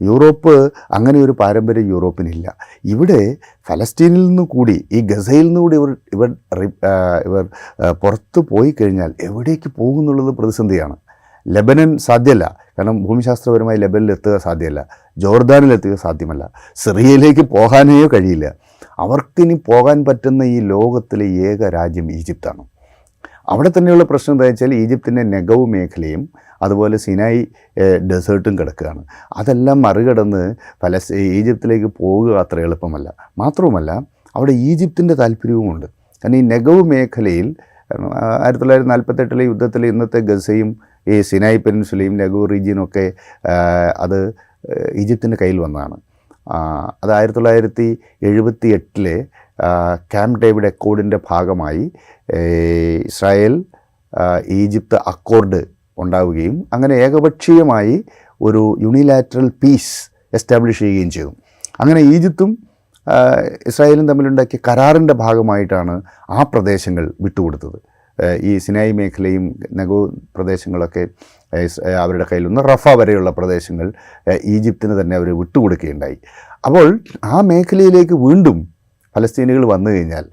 [0.00, 0.54] യൂറോപ്പ്
[0.96, 2.46] അങ്ങനെ ഒരു പാരമ്പര്യം യൂറോപ്പിനില്ല.
[2.84, 3.20] ഇവിടെ
[3.68, 6.30] ഫലസ്തീനിൽ നിന്ന് കൂടി ഈ ഗസയിൽ നിന്ന് കൂടി ഇവർ ഇവർ
[7.28, 7.44] ഇവർ
[8.02, 10.96] പുറത്ത് പോയി കഴിഞ്ഞാൽ എവിടേക്ക് പോകുന്നുള്ളത് പ്രതിസന്ധിയാണ്.
[11.46, 12.44] ലെബനൻ സാധ്യമല്ല.
[12.76, 14.80] കാരണം ഭൂമിശാസ്ത്രപരമായി ലെബനിൽ എത്തുക സാധ്യമല്ല.
[15.24, 16.44] ജോർദാനിൽ എത്തുക സാധ്യമല്ല.
[16.82, 18.46] സിറിയയിലേക്ക് പോകാനേ കഴിയില്ല.
[18.98, 22.62] അവർക്കിനി പോകാൻ പറ്റുന്ന ഈ ലോകത്തിലെ ഏക രാജ്യം ഈജിപ്താണ്.
[23.48, 26.22] അവിടെ തന്നെയുള്ള പ്രശ്നം എന്താ വെച്ചാൽ ഈജിപ്തിന്റെ നെഗവ് മേഖലയും
[26.62, 27.40] അതുപോലെ സിനായി
[28.10, 29.02] ഡെസേർട്ടും കിടക്കുകയാണ്.
[29.36, 30.42] അതെല്ലാം മറികടന്ന്
[30.82, 33.08] പലസ് ഈജിപ്തിലേക്ക് പോകുക അത്ര എളുപ്പമല്ല.
[33.38, 33.90] മാത്രവുമല്ല
[34.36, 35.86] അവിടെ ഈജിപ്തിന്റെ താല്പര്യവുമുണ്ട്.
[36.22, 37.48] കാരണം ഈ നെഗവ് മേഖലയിൽ
[38.44, 40.70] ആയിരത്തി തൊള്ളായിരത്തി നാൽപ്പത്തെട്ടിലെ യുദ്ധത്തിൽ ഇന്നത്തെ ഗസയും
[41.12, 43.06] ഈ സിനായി പെനിൻസുലയും നെഗവ് ഒക്കെ
[44.04, 44.18] അത്
[45.02, 45.96] ഈജിപ്തിന്റെ കയ്യിൽ വന്നതാണ്.
[47.02, 49.26] അത് ആയിരത്തി തൊള്ളായിരത്തി എഴുപത്തി എട്ടിലെ
[49.96, 51.92] ക്യാമ്പ് ഡേവിഡ് അക്കോർഡിന്റെ ഭാഗമായി
[53.06, 53.64] ഇസ്രായേൽ
[54.48, 55.64] ഈജിപ്ത് അക്കോർഡ്
[55.98, 58.04] ഉണ്ടാവുകയും അങ്ങനെ ഏകപക്ഷീയമായി
[58.40, 61.32] ഒരു യൂണിലാറ്ററൽ പീസ് എസ്റ്റാബ്ലിഷ് ചെയ്യുകയും ചെയ്തു.
[61.80, 62.58] അങ്ങനെ ഈജിപ്തും
[63.66, 67.78] ഇസ്രായേലും തമ്മിലുണ്ടാക്കിയ കരാറിന്റെ ഭാഗമായിട്ടാണ് ആ പ്രദേശങ്ങൾ വിട്ടുകൊടുത്തത്.
[68.40, 71.08] ഈ സിനായി മേഖലയും നഗോ പ്രദേശങ്ങളൊക്കെ
[72.02, 73.92] അവരുടെ കയ്യിൽ നിന്ന് റഫ വരെയുള്ള പ്രദേശങ്ങൾ
[74.42, 76.18] ഈജിപ്തിന് തന്നെ അവർ വിട്ടുകൊടുക്കുകയുണ്ടായി.
[76.66, 78.58] അപ്പോൾ ആ മേഖലയിലേക്ക് വീണ്ടും
[79.16, 80.24] ഫലസ്തീനികൾ വന്നു കഴിഞ്ഞാൽ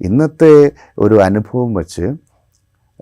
[0.00, 2.06] ഇന്നത്തെ ഒരു അനുഭവം വച്ച്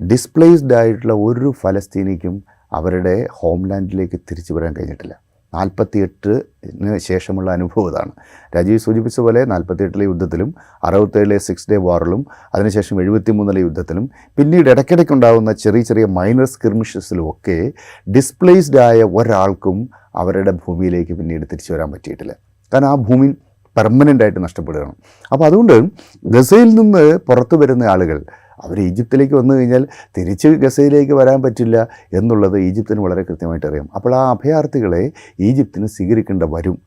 [0.03, 2.43] ഡിസ്പ്ലേസ്ഡ് ആയിട്ടുള്ള ഒരു ഫലസ്തീനിക്കും
[2.73, 5.28] അവരുടെ ഹോംലാൻഡിലേക്ക് തിരിച്ചു വരാൻ കഴിഞ്ഞിട്ടില്ല.
[5.55, 8.13] നാൽപ്പത്തിയെട്ടിന് ശേഷമുള്ള അനുഭവം ഇതാണ്.
[8.57, 15.83] രാജീവ് സൂചിപ്പിച്ച പോലെ നാൽപ്പത്തിയെട്ടിലെ യുദ്ധത്തിലും അറുപത്തേഴിലെ സിക്സ് ഡേ വാറിലും അതിനുശേഷം എഴുപത്തിമൂന്നിലെ യുദ്ധത്തിലും പിന്നീട് ഇടയ്ക്കിടയ്ക്കുണ്ടാകുന്ന ചെറിയ
[15.83, 17.73] ചെറിയ മൈനർ സ്കിർമിഷസിലും ഒക്കെ
[18.11, 22.33] ഡിസ്പ്ലേസ്ഡ് ആയ ഒരാൾക്കും അവരുടെ ഭൂമിയിലേക്ക് പിന്നീട് തിരിച്ചു വരാൻ പറ്റിയിട്ടില്ല.
[22.75, 23.29] കാരണം ആ ഭൂമി
[23.77, 24.95] പെർമനന്റ് ആയിട്ട് നഷ്ടപ്പെടുകയാണ്.
[25.33, 25.85] അപ്പോൾ അതുകൊണ്ട്
[26.25, 28.25] ഗസയിൽ നിന്ന് പുറത്തു വരുന്ന ആളുകൾ
[28.65, 29.87] അവർ ഈജിപ്തിലേക്ക് വന്നു കഴിഞ്ഞാൽ
[30.19, 33.89] തിരിച്ച് ഗസയിലേക്ക് വരാൻ പറ്റില്ല എന്നുള്ളത് ഈജിപ്തിന് വളരെ കൃത്യമായിട്ട് അറിയാം.
[33.95, 36.79] അപ്പോൾ ആ അഭയാർത്ഥികളെ ഈജിപ്തിന് സ്വീകരിക്കേണ്ട വരും.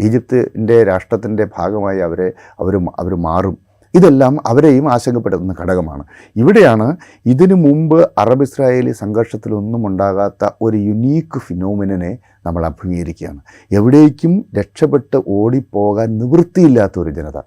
[0.00, 3.58] ഈജിപ്തിന്റെ രാഷ്ട്രത്തിന്റെ ഭാഗമായി അവരെ അവർ അവർ മാറും.
[3.94, 6.04] ഇതെല്ലാം അവരെയും ആശങ്കപ്പെടുത്തുന്ന ഘടകമാണ്.
[6.36, 13.40] ഇവിടെയാണ് ഇതിനു മുമ്പ് അറബ് ഇസ്രായേലി സംഘർഷത്തിലൊന്നും ഉണ്ടാകാത്ത ഒരു യുനീക്ക് ഫിനോമിനെ നമ്മൾ അഭിമുഖീകരിക്കുകയാണ്.
[13.72, 17.38] എവിടേക്കും രക്ഷപ്പെട്ട് ഓടിപ്പോകാൻ നിവൃത്തിയില്ലാത്ത ഒരു ജനത.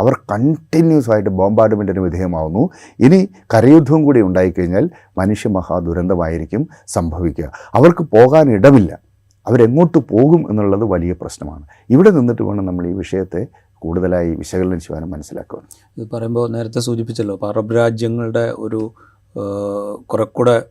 [0.00, 2.70] അവർ കണ്ടിന്യൂസ് ആയിട്ട് ബോംബാർഡ്മെന്റിന് വിധേയമാവുന്നു.
[3.00, 7.52] ഇനി കരയുദ്ധവും കൂടി ഉണ്ടായിക്കഴിഞ്ഞാൽ മനുഷ്യ മഹാദുരന്തമായിരിക്കും സംഭവിക്കുക.
[7.74, 8.98] അവർക്ക് പോകാൻ ഇടമില്ല.
[9.48, 11.64] അവരെങ്ങോട്ട് പോകും എന്നുള്ളത് വലിയ പ്രശ്നമാണ്.
[11.90, 15.60] ഇവിടെ നിന്നിട്ട് വേണം നമ്മൾ ഈ വിഷയത്തെ കൂടുതലായി വിശകലനം ചെയ്യാനും മനസ്സിലാക്കുക
[15.98, 18.80] ഇത് പറയുമ്പോൾ നേരത്തെ സൂചിപ്പിച്ചല്ലോ അറബ് രാജ്യങ്ങളുടെ ഒരു
[20.06, 20.62] കുറെക്കൂടെ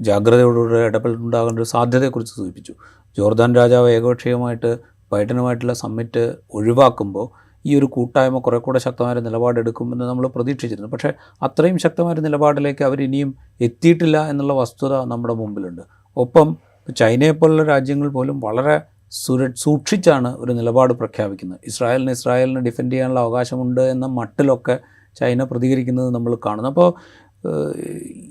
[0.00, 2.74] ജാഗ്രതയോടുകൂടെ ഇടപെടലുണ്ടാകേണ്ട ഒരു സാധ്യതയെക്കുറിച്ച് സൂചിപ്പിച്ചു.
[3.18, 4.78] ജോർദാൻ രാജാവ് ഏകപക്ഷീയമായിട്ട്
[5.12, 10.90] ബൈഡനുമായിട്ടുള്ള സമ്മിറ്റ് ഒഴിവാക്കുമ്പോൾ ഈ ഒരു കൂട്ടായ്മ കുറെ കൂടെ ശക്തമായ നിലപാടെടുക്കുമെന്ന് നമ്മൾ പ്രതീക്ഷിച്ചിരുന്നു.
[10.90, 15.82] പക്ഷേ അത്രയും ശക്തമായ നിലപാടിലേക്ക് അവർ ഇനിയും എത്തിയിട്ടില്ല എന്നുള്ള വസ്തുത നമ്മുടെ മുമ്പിലുണ്ട്.
[16.16, 16.56] ഒപ്പം
[16.90, 18.80] ചൈനയെ പോലുള്ള രാജ്യങ്ങൾ പോലും വളരെ
[19.12, 21.60] സുര സൂക്ഷിച്ചാണ് ഒരു നിലപാട് പ്രഖ്യാപിക്കുന്നത്.
[21.64, 24.80] ഇസ്രായേലിന് ഇസ്രായേലിന് ഡിഫെൻഡ് ചെയ്യാനുള്ള അവകാശമുണ്ട് എന്ന മട്ടിലൊക്കെ
[25.20, 26.68] ചൈന പ്രതികരിക്കുന്നത് നമ്മൾ കാണുന്നു.
[26.68, 26.94] അപ്പോൾ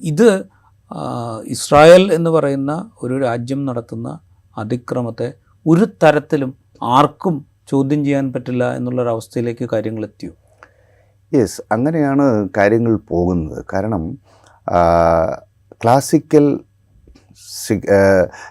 [0.03, 0.45] ഇത്
[1.47, 4.19] ഇസ്രായേൽ എന്ന് പറയുന്ന ഒരു രാജ്യം നടത്തുന്ന
[4.57, 5.33] അതിക്രമത്തെ
[5.67, 10.34] ഒരു തരത്തിലും ആർക്കും ചോദ്യം ചെയ്യാൻ പറ്റില്ല എന്നുള്ളൊരവസ്ഥയിലേക്ക് കാര്യങ്ങൾ എത്തിയോ?
[11.34, 12.25] യെസ് അങ്ങനെയാണ്
[12.58, 13.66] കാര്യങ്ങൾ പോകുന്നത്.
[13.74, 14.04] കാരണം
[15.84, 16.46] ക്ലാസിക്കൽ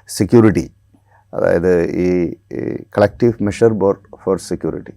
[0.08, 0.66] സെക്യൂരിറ്റി
[1.34, 1.72] അതായത്
[2.04, 2.08] ഈ
[2.96, 4.94] collective measure board for security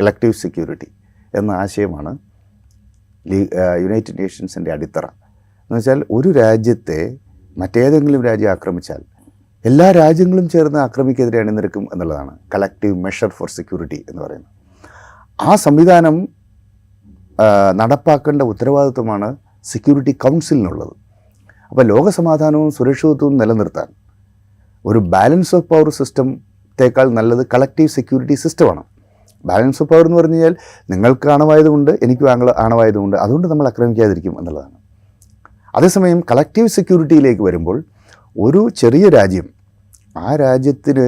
[0.00, 0.88] collective security
[1.34, 2.12] എന്ന ആശയമാണ്
[3.82, 5.06] യുണൈറ്റഡ് നേഷൻസിന്റെ അടിത്തറ.
[5.64, 7.00] എന്ന് വെച്ചാൽ ഒരു രാജ്യത്തെ
[7.58, 9.02] മറ്റേതെങ്കിലും രാജ്യം ആക്രമിച്ചാൽ
[9.68, 12.32] എല്ലാ രാജ്യങ്ങളും ചേർന്ന് ആക്രമിക്കെതിരെ അണിനിരക്കും എന്നുള്ളതാണ്.
[12.52, 14.50] കളക്റ്റീവ് മെഷർ ഫോർ സെക്യൂരിറ്റി എന്ന് പറയുന്നത്.
[15.48, 16.16] ആ സംവിധാനം
[17.80, 19.28] നടപ്പാക്കേണ്ട ഉത്തരവാദിത്വമാണ്
[19.70, 20.92] സെക്യൂരിറ്റി കൗൺസിലിനുള്ളത്
[21.70, 23.88] അപ്പോൾ ലോകസമാധാനവും സുരക്ഷിതത്വവും നിലനിർത്താൻ
[24.84, 28.84] ഒരു ബാലൻസ് ഓഫ് പവർ സിസ്റ്റത്തേക്കാൾ നല്ലത് കളക്റ്റീവ് സെക്യൂരിറ്റി സിസ്റ്റമാണ്
[29.44, 30.54] ബാലൻസ് ഓഫ് പവർ എന്ന് പറഞ്ഞു കഴിഞ്ഞാൽ
[30.92, 34.76] നിങ്ങൾക്ക് ആണവായതുകൊണ്ട് എനിക്കും ആംഗ്ല ആണവായതുകൊണ്ട് അതുകൊണ്ട് നമ്മൾ ആക്രമിക്കാതിരിക്കും എന്നുള്ളതാണ്.
[35.76, 37.78] അതേസമയം കളക്റ്റീവ് സെക്യൂരിറ്റിയിലേക്ക് വരുമ്പോൾ
[38.36, 39.46] ഒരു ചെറിയ രാജ്യം
[40.16, 41.06] ആ രാജ്യത്തിന്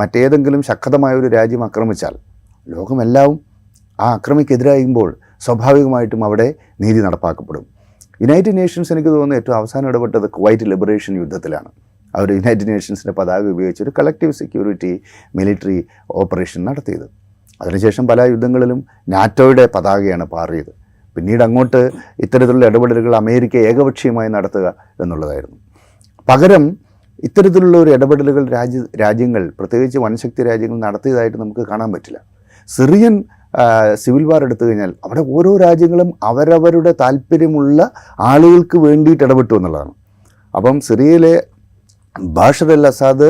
[0.00, 2.14] മറ്റേതെങ്കിലും ശക്തമായ ഒരു രാജ്യം ആക്രമിച്ചാൽ
[2.68, 3.32] ലോകമെല്ലാം
[3.98, 5.10] ആ അക്രമിക്കെതിരായുമ്പോൾ
[5.44, 7.64] സ്വാഭാവികമായിട്ടും അവിടെ നീതി നടപ്പാക്കപ്പെടും.
[8.22, 11.70] യുണൈറ്റഡ് നേഷൻസ് എനിക്ക് തോന്നുന്നു ഏറ്റവും അവസാനം ഇടപെട്ടത് കുവൈറ്റ് ലിബറേഷൻ യുദ്ധത്തിലാണ്.
[12.14, 14.92] അവർ യുണൈറ്റഡ് നേഷൻസിന്റെ പതാക ഉപയോഗിച്ച് ഒരു കളക്റ്റീവ് സെക്യൂരിറ്റി
[15.36, 15.78] മിലിറ്ററി
[16.20, 17.06] ഓപ്പറേഷൻ നടത്തിയത്.
[17.62, 18.78] അതിനുശേഷം പല യുദ്ധങ്ങളിലും
[19.14, 20.72] നാറ്റോയുടെ പതാകയാണ് പാറിയത്.
[21.16, 21.80] പിന്നീട് അങ്ങോട്ട്
[22.24, 24.66] ഇത്തരത്തിലുള്ള ഇടപെടലുകൾ അമേരിക്ക ഏകപക്ഷീയമായി നടത്തുക
[25.02, 25.58] എന്നുള്ളതായിരുന്നു.
[26.30, 26.64] പകരം
[27.26, 32.18] ഇത്തരത്തിലുള്ള ഒരു ഇടപെടലുകൾ രാജ്യ രാജ്യങ്ങൾ പ്രത്യേകിച്ച് വൻശക്തി രാജ്യങ്ങൾ നടത്തിയതായിട്ട് നമുക്ക് കാണാൻ പറ്റില്ല.
[32.68, 33.14] സിറിയൻ
[34.02, 37.78] സിവിൽ വാർ എടുത്തു കഴിഞ്ഞാൽ അവിടെ ഓരോ രാജ്യങ്ങളും അവരവരുടെ താല്പര്യമുള്ള
[38.32, 39.92] ആളുകൾക്ക് വേണ്ടിയിട്ട് ഇടപെട്ടു എന്നുള്ളതാണ്.
[40.54, 41.34] അപ്പം സിറിയയിലെ
[42.36, 43.28] ബാഷർ അൽ അസാദ്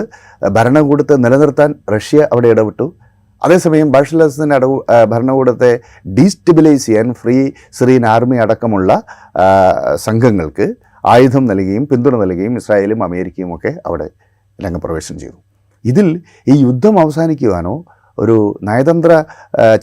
[0.57, 2.87] ഭരണകൂടത്തെ നിലനിർത്താൻ റഷ്യ അവിടെ ഇടപെട്ടു.
[3.45, 4.77] അതേസമയം ബാഷർ അൽ അസാദിന്റെ അടവ്
[5.13, 5.73] ഭരണകൂടത്തെ
[6.19, 7.39] ഡീസ്റ്റബിലൈസ് ചെയ്യാൻ ഫ്രീ
[7.79, 9.03] സിറിയൻ ആർമി അടക്കമുള്ള
[10.07, 10.69] സംഘങ്ങൾക്ക്
[11.07, 14.11] ആയുധം നൽകുകയും പിന്തുണ നൽകുകയും ഇസ്രായേലും അമേരിക്കയും ഒക്കെ അവിടെ
[14.65, 15.39] രംഗപ്രവേശനം ചെയ്തു.
[15.85, 17.85] ഇതിൽ ഈ യുദ്ധം അവസാനിക്കുവാനോ
[18.19, 19.25] ഒരു നയതന്ത്ര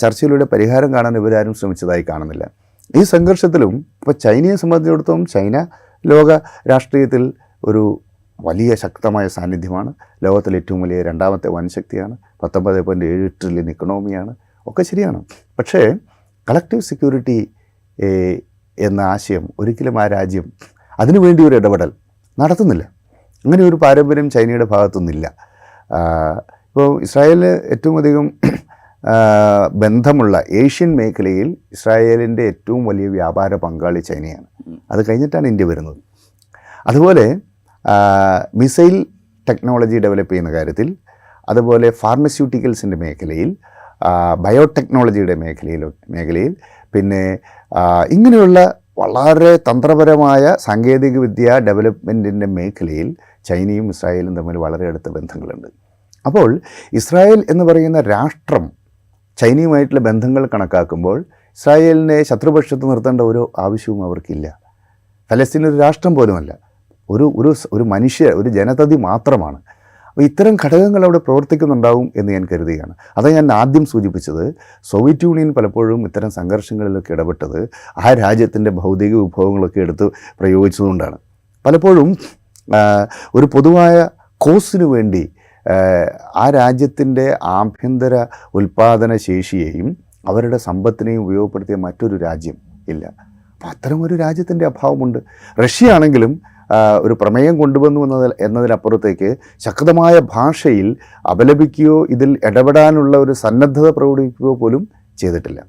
[0.01, 2.49] ചർച്ചയിലൂടെ പരിഹാരം കാണാൻ ഇവരാരും ശ്രമിച്ചതായി കാണുന്നില്ല.
[2.95, 5.67] ഈ സംഘർഷത്തിലും ഇപ്പോൾ ചൈനയെ സംബന്ധിച്ചിടത്തോളം ചൈന
[6.05, 6.31] ലോക
[6.71, 8.01] രാഷ്ട്രീയത്തിൽ ഒരു
[8.39, 9.93] വലിയ ശക്തമായ സാന്നിധ്യമാണ്.
[10.23, 14.35] ലോകത്തിലെ ഏറ്റവും വലിയ രണ്ടാമത്തെ വൻശക്തിയാണ് പത്തൊമ്പത് പോയിന്റ് ഏഴ് ട്രില്യൺ ഇക്കണോമിയാണ്.
[14.67, 15.25] ഒക്കെ ശരിയാണ്.
[15.59, 15.95] പക്ഷേ
[16.49, 17.49] കളക്റ്റീവ് സെക്യൂരിറ്റി
[18.79, 20.53] എന്ന ആശയം ഒരിക്കലും ആ രാജ്യം
[20.99, 21.91] അതിനുവേണ്ടി ഒരു ഇടപെടൽ
[22.37, 22.83] നടത്തുന്നില്ല.
[23.45, 25.25] അങ്ങനെ ഒരു പാരമ്പര്യം ചൈനയുടെ ഭാഗത്തുനിന്നില്ല.
[26.67, 28.25] ഇപ്പോൾ ഇസ്രായേലിന് ഏറ്റവും അധികം
[29.83, 34.47] ബന്ധമുള്ള ഏഷ്യൻ മേഖലയിൽ ഇസ്രായേലിന്റെ ഏറ്റവും വലിയ വ്യാപാര പങ്കാളി ചൈനയാണ്.
[34.91, 35.99] അത് കഴിഞ്ഞിട്ടാണ് ഇന്ത്യ വരുന്നത്.
[36.87, 37.25] അതുപോലെ
[38.55, 38.95] മിസൈൽ
[39.49, 40.87] ടെക്നോളജി ഡെവലപ്പ് ചെയ്യുന്ന കാര്യത്തിൽ
[41.49, 43.49] അതുപോലെ ഫാർമസ്യൂട്ടിക്കൽസിന്റെ മേഖലയിൽ
[44.39, 46.55] ബയോടെക്നോളജിയുടെ മേഖലയിൽ മേഖലയിൽ
[46.93, 47.21] പിന്നെ
[48.09, 48.59] ഇങ്ങനെയുള്ള
[48.97, 55.67] വളരെ തന്ത്രപരമായ സാങ്കേതികവിദ്യ ഡെവലപ്മെന്റിന്റെ മേഖലയിൽ ചൈനയും ഇസ്രായേലും തമ്മിൽ വളരെ അടുത്ത ബന്ധങ്ങളുണ്ട്.
[56.25, 56.61] അപ്പോൾ
[56.93, 58.71] ഇസ്രായേൽ എന്ന് പറയുന്ന രാഷ്ട്രം
[59.37, 61.25] ചൈനയുമായിട്ടുള്ള ബന്ധങ്ങൾ കണക്കാക്കുമ്പോൾ
[61.57, 64.59] ഇസ്രായേലിനെ ശത്രുപക്ഷത്ത് നിർത്തേണ്ട ഒരു ആവശ്യവും അവർക്കില്ല.
[65.31, 66.57] ഫലസ്തീൻ ഒരു രാഷ്ട്രം പോലുമല്ല.
[67.09, 69.59] ഒരു ഒരു ഒരു മനുഷ്യ ഒരു ജനതതി മാത്രമാണ്.
[70.17, 72.93] അപ്പോൾ ഇത്തരം ഘടകങ്ങൾ അവിടെ പ്രവർത്തിക്കുന്നുണ്ടാവും എന്ന് ഞാൻ കരുതുകയാണ്.
[73.17, 80.03] അതാണ് ഞാൻ ആദ്യം സൂചിപ്പിച്ചത് സോവിയറ്റ് യൂണിയൻ പലപ്പോഴും ഇത്തരം സംഘർഷങ്ങളിലൊക്കെ ഇടപെട്ടത് ആ രാജ്യത്തിന്റെ ഭൗതിക വിഭവങ്ങളൊക്കെ എടുത്ത്
[80.39, 81.17] പ്രയോഗിച്ചതുകൊണ്ടാണ്.
[81.65, 82.17] പലപ്പോഴും
[83.35, 85.23] ഒരു പൊതുവായ കോസിന് വേണ്ടി
[86.35, 88.25] ആ, രാജ്യത്തിന്റെ ആഭ്യന്തര
[88.55, 92.57] ഉൽപ്പാദന ശേഷിയെയും അവരുടെ സമ്പത്തിനെയും ഉപയോഗപ്പെടുത്തിയ മറ്റൊരു രാജ്യം
[92.89, 93.05] ഇല്ല.
[93.53, 95.19] അപ്പോൾ അത്തരം ഒരു രാജ്യത്തിന്റെ അഭാവമുണ്ട്.
[95.63, 96.41] റഷ്യ ആണെങ്കിലും
[96.73, 100.97] ഒരു പ്രമേയം കൊണ്ടുവന്നു എന്നതിൽ എന്നതിനപ്പുറത്തേക്ക് ശക്തമായ ഭാഷയിൽ
[101.31, 105.65] അപലപിക്കുകയോ ഇതിൽ ഇടപെടാനുള്ള ഒരു സന്നദ്ധത പ്രകടിപ്പിക്കുകയോ പോലും ചെയ്തിട്ടില്ല.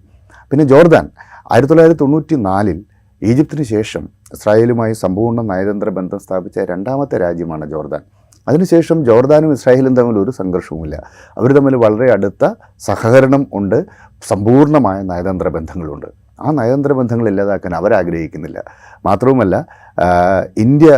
[0.51, 1.11] പിന്നെ ജോർദാൻ
[1.53, 2.85] ആയിരത്തി തൊള്ളായിരത്തി തൊണ്ണൂറ്റി നാലിൽ
[3.23, 8.01] ഈജിപ്തിന് ശേഷം ഇസ്രായേലുമായി സമ്പൂർണ നയതന്ത്ര ബന്ധം സ്ഥാപിച്ച രണ്ടാമത്തെ രാജ്യമാണ് ജോർദാൻ.
[8.49, 10.97] അതിനുശേഷം ജോർദാനും ഇസ്രായേലും തമ്മിൽ ഒരു സംഘർഷവുമില്ല.
[11.39, 13.87] അവർ തമ്മിൽ വളരെ അടുത്ത സഹകരണം ഉണ്ട്
[14.29, 16.28] സമ്പൂർണമായ നയതന്ത്ര ബന്ധങ്ങളുണ്ട്.
[16.41, 18.59] ആ നയതന്ത്ര ബന്ധങ്ങൾ ഇല്ലാതാക്കാൻ അവരാഗ്രഹിക്കുന്നില്ല.
[19.07, 19.57] മാത്രവുമല്ല
[20.59, 20.89] ഇന്ത്യ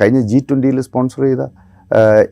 [0.00, 1.44] കഴിഞ്ഞ ജി ട്വന്റിയിൽ സ്പോൺസർ ചെയ്ത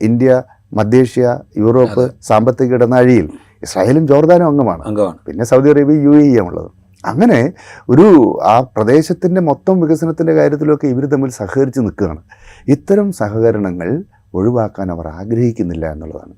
[0.02, 3.26] ഇന്ത്യ മധ്യേഷ്യ യൂറോപ്പ് സാമ്പത്തിക ഇടനാഴിയിൽ
[3.62, 4.82] ഇസ്രായേലും ജോർദാനും അംഗമാണ്.
[4.82, 5.18] അംഗമാണ്.
[5.26, 6.70] പിന്നെ സൗദി അറേബ്യ യു എ ഉള്ളത്.
[7.04, 7.40] അങ്ങനെ
[7.88, 8.06] ഒരു
[8.42, 12.22] ആ പ്രദേശത്തിന്റെ മൊത്തം വികസനത്തിന്റെ കാര്യത്തിലൊക്കെ ഇവർ തമ്മിൽ സഹകരിച്ച് നിൽക്കുകയാണ്.
[12.68, 13.90] ഇത്തരം സഹകരണങ്ങൾ
[14.34, 16.34] ഒഴിവാക്കാൻ അവർ ആഗ്രഹിക്കുന്നില്ല എന്നുള്ളതാണ്.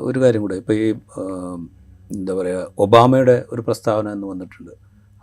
[0.00, 0.56] ഒരു കാര്യം കൂടെ.
[0.60, 0.88] ഇപ്പോൾ ഈ
[2.16, 4.72] എന്താ പറയുക ഒബാമയുടെ ഒരു പ്രസ്താവന എന്ന് വന്നിട്ടുണ്ട്.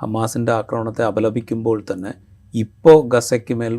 [0.02, 2.12] ഹമാസിന്റെ ആക്രമണത്തെ അപലപിക്കുമ്പോൾ തന്നെ
[2.54, 3.74] ഇപ്പോൾ ഗസയ്ക്ക് മേൽ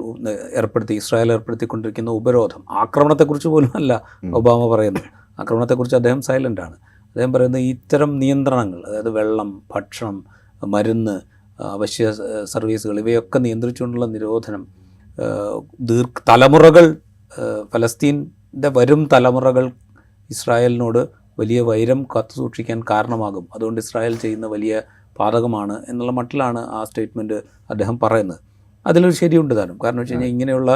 [0.57, 3.93] ഏർപ്പെടുത്തി ഇസ്രായേൽ ഏർപ്പെടുത്തിക്കൊണ്ടിരിക്കുന്ന ഉപരോധം ആക്രമണത്തെക്കുറിച്ച് പോലും അല്ല.
[4.35, 5.09] ഒബാമ പറയുന്നത്.
[5.39, 6.77] ആക്രമണത്തെക്കുറിച്ച് അദ്ദേഹം സൈലന്റ് ആണ്.
[7.09, 10.17] അദ്ദേഹം പറയുന്നത് ഇത്തരം നിയന്ത്രണങ്ങൾ അതായത് വെള്ളം ഭക്ഷണം
[10.65, 11.21] മരുന്ന്
[11.59, 12.13] അവശ്യ
[12.45, 14.63] സർവീസുകൾ ഇവയൊക്കെ നിയന്ത്രിച്ചുകൊണ്ടുള്ള നിരോധനം
[15.81, 16.87] ദീർഘ തലമുറകൾ
[17.75, 19.65] ഫലസ്തീന്റെ വരും തലമുറകൾ
[20.31, 23.45] ഇസ്രായേലിനോട് വലിയ വൈരം കാത്തു സൂക്ഷിക്കാൻ കാരണമാകും.
[23.55, 24.83] അതുകൊണ്ട് ഇസ്രായേൽ ചെയ്യുന്ന വലിയ
[25.19, 27.39] പാതകമാണ് എന്നുള്ള മട്ടിലാണ് ആ സ്റ്റേറ്റ്മെന്റ്
[27.71, 28.41] അദ്ദേഹം പറയുന്നത്.
[28.87, 29.79] അതിലൊരു ശരിയുണ്ട് താനും.
[29.85, 30.71] കാരണം വെച്ച് കഴിഞ്ഞാൽ ഇങ്ങനെയുള്ള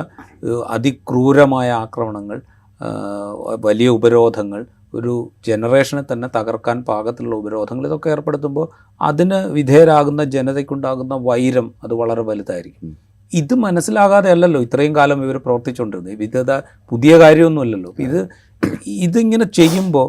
[0.77, 2.39] അതിക്രൂരമായ ആക്രമണങ്ങൾ
[3.67, 4.61] വലിയ ഉപരോധങ്ങൾ
[4.99, 5.13] ഒരു
[5.47, 8.67] ജനറേഷനെ തന്നെ തകർക്കാൻ പാകത്തിലുള്ള ഉപരോധങ്ങൾ ഇതൊക്കെ ഏർപ്പെടുത്തുമ്പോൾ
[9.01, 12.91] അതിന് വിധേയരാകുന്ന ജനതയ്ക്കുണ്ടാകുന്ന വൈരം അത് വളരെ വലുതായിരിക്കും.
[13.33, 16.19] ഇത് മനസ്സിലാകാതെ അല്ലല്ലോ ഇത്രയും കാലം ഇവർ പ്രവർത്തിച്ചുകൊണ്ടിരുന്നത്.
[16.25, 16.53] വിധത
[16.91, 17.95] പുതിയ കാര്യമൊന്നുമല്ലല്ലോ.
[18.07, 18.21] ഇത്
[19.07, 20.09] ഇതിങ്ങനെ ചെയ്യുമ്പോൾ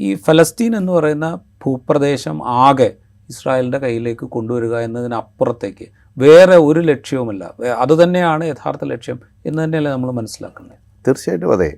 [0.00, 2.96] ഈ ഫലസ്തീൻ എന്ന് പറയുന്ന ഭൂപ്രദേശം ആകെ
[3.28, 5.86] ഇസ്രായേലിന്റെ കയ്യിലേക്ക് കൊണ്ടുവരിക എന്നതിനപ്പുറത്തേക്ക്
[6.18, 7.54] വേറെ ഒരു ലക്ഷ്യവുമില്ല.
[7.78, 10.78] അതുതന്നെയാണ് യഥാർത്ഥ ലക്ഷ്യം എന്ന് തന്നെയല്ലേ നമ്മൾ മനസ്സിലാക്കുന്നത്?
[11.06, 11.76] തീർച്ചയായിട്ടും അതെ.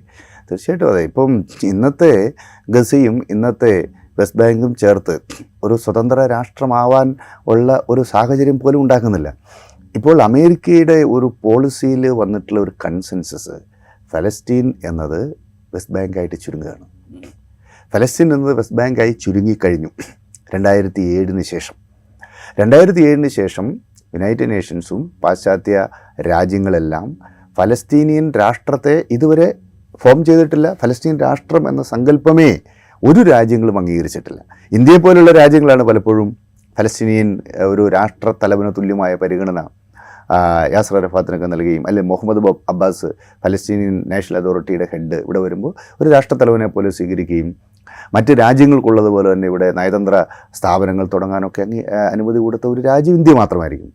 [0.51, 1.01] തീർച്ചയായിട്ടും അതെ.
[1.01, 2.33] ഇപ്പം ഇന്നത്തെ
[2.69, 3.87] ഗസയും ഇന്നത്തെ
[4.19, 5.19] വെസ്റ്റ് ബാങ്കും ചേർത്ത്
[5.63, 7.15] ഒരു സ്വതന്ത്ര രാഷ്ട്രമാവാൻ
[7.47, 9.37] ഉള്ള ഒരു സാഹചര്യം പോലും ഉണ്ടാക്കുന്നില്ല.
[9.95, 13.57] ഇപ്പോൾ അമേരിക്കയുടെ ഒരു പോളിസിയിൽ വന്നിട്ടുള്ള ഒരു കൺസെൻസസ്
[14.13, 15.35] ഫലസ്തീൻ എന്നത്
[15.73, 16.98] വെസ്റ്റ് ബാങ്കായിട്ട് ചുരുങ്ങുകയാണ്.
[17.93, 19.89] ഫലസ്തീൻ എന്നത് വെസ്റ്റ് ബാങ്കായി ചുരുങ്ങിക്കഴിഞ്ഞു.
[20.53, 21.75] രണ്ടായിരത്തി ഏഴിന് ശേഷം.
[22.59, 23.65] രണ്ടായിരത്തി ഏഴിന് ശേഷം
[24.13, 25.87] യുണൈറ്റഡ് നേഷൻസും പാശ്ചാത്യ
[26.21, 27.17] രാജ്യങ്ങളെല്ലാം
[27.57, 29.47] ഫലസ്തീനിയൻ രാഷ്ട്രത്തെ ഇതുവരെ
[30.01, 30.67] ഫോം ചെയ്തിട്ടില്ല.
[30.73, 32.49] ഫലസ്തീൻ രാഷ്ട്രം എന്ന സങ്കല്പമേ
[33.03, 34.39] ഒരു രാജ്യങ്ങളും അംഗീകരിച്ചിട്ടില്ല.
[34.71, 36.29] ഇന്ത്യയെ പോലുള്ള രാജ്യങ്ങളാണ് പലപ്പോഴും
[36.77, 37.29] ഫലസ്തീനിയൻ
[37.71, 38.33] ഒരു രാഷ്ട്ര
[38.77, 39.59] തുല്യമായ പരിഗണന
[40.71, 43.07] യാസർ അറഫാത്തിനൊക്കെ നൽകുകയും അല്ലെ മുഹമ്മദ് അബ്ബാസ്
[43.43, 45.71] ഫലസ്തീനിയൻ നാഷണൽ അതോറിറ്റിയുടെ ഹെഡ് ഇവിടെ വരുമ്പോൾ
[46.01, 47.49] ഒരു രാഷ്ട്രത്തലവനെ പോലെ സ്വീകരിക്കുകയും
[48.15, 50.15] മറ്റ് രാജ്യങ്ങൾക്കുള്ളതുപോലെ തന്നെ ഇവിടെ നയതന്ത്ര
[50.57, 51.63] സ്ഥാപനങ്ങൾ തുടങ്ങാനൊക്കെ
[52.13, 53.91] അനുമതി കൊടുത്ത ഒരു രാജ്യം ഇന്ത്യ മാത്രമായിരിക്കും.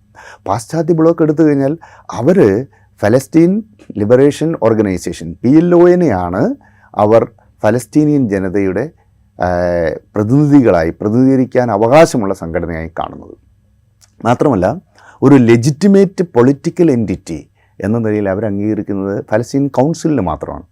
[0.46, 1.72] പാശ്ചാത്യ ബ്ലോക്ക് എടുത്തു കഴിഞ്ഞാൽ
[2.20, 2.38] അവർ
[3.00, 3.52] ഫലസ്തീൻ
[4.00, 6.42] ലിബറേഷൻ ഓർഗനൈസേഷൻ പി എൽ ഒനെയാണ്
[7.04, 7.22] അവർ
[7.62, 8.84] ഫലസ്തീനിയൻ ജനതയുടെ
[10.14, 13.34] പ്രതിനിധികളായി പ്രതിനിധീകരിക്കാൻ അവകാശമുള്ള സംഘടനയായി കാണുന്നത്.
[14.24, 14.66] മാത്രമല്ല
[15.22, 17.40] ഒരു ലെജിറ്റിമേറ്റ് പൊളിറ്റിക്കൽ എന്റിറ്റി
[17.78, 20.64] എന്ന നിലയിൽ അവർ അംഗീകരിക്കുന്നത് ഫലസ്തീൻ കൗൺസിലിന് മാത്രമാണ്.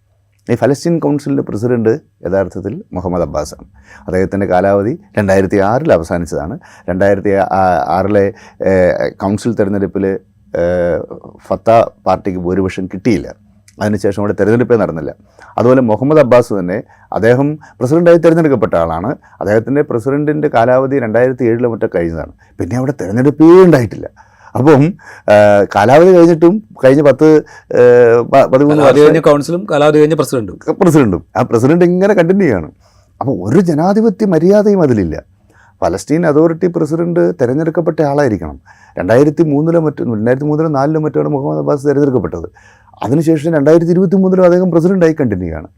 [0.51, 1.93] ഈ ഫലസ്തീൻ കൗൺസിലിന്റെ പ്രസിഡന്റ്
[2.27, 3.67] യഥാർത്ഥത്തിൽ മുഹമ്മദ് അബ്ബാസാണ്.
[4.07, 6.55] അദ്ദേഹത്തിന്റെ കാലാവധി രണ്ടായിരത്തി ആറിൽ അവസാനിച്ചതാണ്.
[6.89, 7.33] രണ്ടായിരത്തി
[7.97, 8.25] ആറിലെ
[9.23, 10.05] കൗൺസിൽ തിരഞ്ഞെടുപ്പിൽ
[11.47, 11.71] ഫത്ത
[12.07, 13.29] പാർട്ടിക്ക് ഭൂരിപക്ഷം കിട്ടിയില്ല.
[13.83, 15.13] അതിനുശേഷം അവിടെ തിരഞ്ഞെടുപ്പേ നടന്നില്ല.
[15.59, 19.11] അതുപോലെ മുഹമ്മദ് അബ്ബാസ് തന്നെ അദ്ദേഹം പ്രസിഡന്റായി തിരഞ്ഞെടുക്കപ്പെട്ട ആളാണ്.
[19.41, 22.33] അദ്ദേഹത്തിന്റെ പ്രസിഡന്റിന്റെ കാലാവധി രണ്ടായിരത്തി ഏഴിലെ മറ്റോ കഴിഞ്ഞതാണ്.
[22.61, 24.09] പിന്നെ അവിടെ തിരഞ്ഞെടുപ്പേ ഉണ്ടായിട്ടില്ല.
[24.57, 24.83] അപ്പം
[25.75, 27.29] കാലാവധി കഴിഞ്ഞിട്ടും കഴിഞ്ഞ പത്ത്
[28.53, 30.59] പതിമൂന്ന് കൗൺസിലും കാലാവധി കഴിഞ്ഞ പ്രസിഡന്റും.
[30.83, 31.23] പ്രസിഡന്റും.
[31.37, 32.71] ആ പ്രസിഡന്റ് ഇങ്ങനെ കണ്ടിന്യൂ ചെയ്യാണ്.
[33.21, 35.17] അപ്പോൾ ഒരു ജനാധിപത്യ മര്യാദയും അതിലില്ല.
[35.83, 38.59] പലസ്തീൻ അതോറിറ്റി പ്രസിഡന്റ് തിരഞ്ഞെടുക്കപ്പെട്ട ആളായിരിക്കണം.
[38.99, 42.49] രണ്ടായിരത്തി മൂന്നിലോ മറ്റോ രണ്ടായിരത്തി മൂന്നിലോ നാലിലോ മറ്റോ മുഹമ്മദ് അബ്ബാസ് തിരഞ്ഞെടുക്കപ്പെട്ടത്.
[43.05, 45.69] അതിനുശേഷം രണ്ടായിരത്തി ഇരുപത്തി മൂന്നിലും അദ്ദേഹം പ്രസിഡന്റായി കണ്ടിന്യൂ ചെയ്യാണ്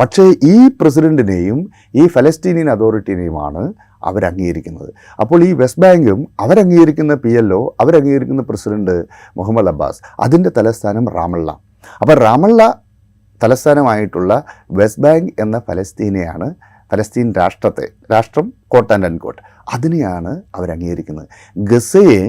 [0.00, 1.58] പക്ഷേ ഈ പ്രസിഡന്റിനെയും
[2.00, 3.62] ഈ ഫലസ്തീനിയൻ അതോറിറ്റിനെയുമാണ്
[4.08, 4.90] അവരംഗീകരിക്കുന്നത്.
[5.22, 8.96] അപ്പോൾ ഈ വെസ്റ്റ് ബാങ്കും അവരംഗീകരിക്കുന്ന പി എൽ ഒ അവരംഗീകരിക്കുന്ന പ്രസിഡന്റ്
[9.36, 11.50] മുഹമ്മദ് അബ്ബാസ് അതിന്റെ തലസ്ഥാനം റാമള്ള
[12.00, 12.62] അപ്പോൾ റാമള്ള
[13.40, 14.32] തലസ്ഥാനമായിട്ടുള്ള
[14.70, 16.48] വെസ്റ്റ് ബാങ്ക് എന്ന ഫലസ്തീനെയാണ്
[16.92, 19.40] ഫലസ്തീൻ രാഷ്ട്രത്തെ രാഷ്ട്രം കോട്ട് ആൻഡ് അൺകോട്ട്
[19.74, 21.28] അതിനെയാണ് അവരംഗീകരിക്കുന്നത്.
[21.70, 22.20] ഗസയെ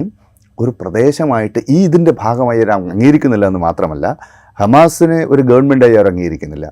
[0.58, 4.06] ഒരു പ്രദേശമായിട്ട് ഈ ഇതിന്റെ ഭാഗമായി അംഗീകരിക്കുന്നില്ല എന്ന് മാത്രമല്ല
[4.60, 6.66] ഹമാസിനെ ഒരു ഗവൺമെന്റായി ഇറങ്ങിയിരിക്കുന്നില്ല.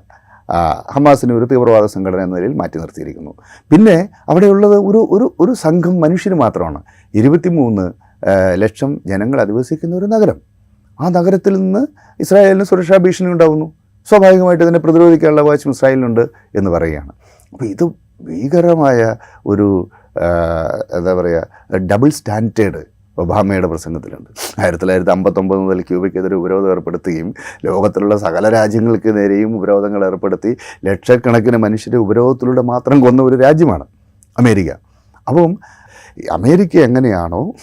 [0.95, 3.31] ഹമാസിന് ഒരു തീവ്രവാദ സംഘടന എന്ന നിലയിൽ മാറ്റി നിർത്തിയിരിക്കുന്നു.
[3.71, 6.79] പിന്നെ അവിടെയുള്ളത് ഒരു ഒരു ഒരു സംഘം മനുഷ്യർ മാത്രമാണ്.
[7.13, 7.85] ഇരുപത്തിമൂന്ന്
[8.63, 10.37] ലക്ഷം ജനങ്ങൾ അധിവസിക്കുന്ന ഒരു നഗരം.
[10.99, 11.81] ആ നഗരത്തിൽ നിന്ന്
[12.19, 13.67] ഇസ്രായേലിന് സുരക്ഷാ ഭീഷണി ഉണ്ടാകുന്നു
[14.09, 16.23] സ്വാഭാവികമായിട്ട് ഇതിനെ പ്രതിരോധിക്കാനുള്ള അവകാശം ഇസ്രായേലിനുണ്ട്
[16.57, 17.11] എന്ന് പറയുകയാണ്.
[17.53, 17.85] അപ്പോൾ ഇത്
[18.27, 18.99] ഭീകരമായ
[19.45, 19.67] ഒരു
[20.97, 22.81] എന്താ പറയുക ഡബിൾ സ്റ്റാൻഡേർഡ്
[23.17, 24.29] ഒബാമയുടെ പ്രസംഗത്തിലുണ്ട്.
[24.61, 27.29] ആയിരത്തി തൊള്ളായിരത്തി അമ്പത്തൊമ്പത് മുതൽ ക്യൂബയ്ക്കെതിരെ ഉപരോധം ഏർപ്പെടുത്തുകയും
[27.65, 30.51] ലോകത്തിലുള്ള സകല രാജ്യങ്ങൾക്ക് നേരെയും ഉപരോധങ്ങൾ ഏർപ്പെടുത്തി
[30.85, 33.85] ലക്ഷക്കണക്കിന് മനുഷ്യരെ ഉപരോധത്തിലൂടെ മാത്രം കൊന്ന ഒരു രാജ്യമാണ്
[34.37, 34.71] അമേരിക്ക.
[35.27, 35.51] അപ്പം
[36.31, 37.53] അമേരിക്ക എങ്ങനെയാണോ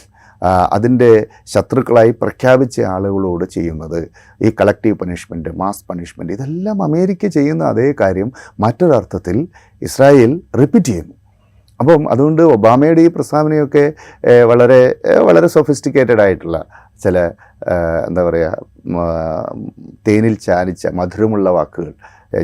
[0.73, 4.11] അതിന്റെ ശത്രുക്കളായി പ്രഖ്യാപിച്ച ആളുകളോട് ചെയ്യുന്നത്
[4.43, 9.37] ഈ കളക്റ്റീവ് പണിഷ്മെന്റ് മാസ് പണിഷ്മെന്റ് ഇതെല്ലാം അമേരിക്ക ചെയ്യുന്ന അതേ കാര്യം മറ്റൊരർത്ഥത്തിൽ
[9.83, 11.15] ഇസ്രായേൽ റിപ്പീറ്റ് ചെയ്യുന്നു.
[11.83, 13.85] അപ്പം അതുകൊണ്ട് ഒബാമയുടെ ഈ പ്രസ്താവനയൊക്കെ
[14.45, 14.81] വളരെ
[15.23, 16.59] വളരെ സൊഫിസ്റ്റിക്കേറ്റഡ് ആയിട്ടുള്ള
[17.05, 17.19] ചില
[18.07, 18.57] എന്താ പറയുക
[20.09, 21.93] തേനിൽ ചാലിച്ച മധുരമുള്ള വാക്കുകൾ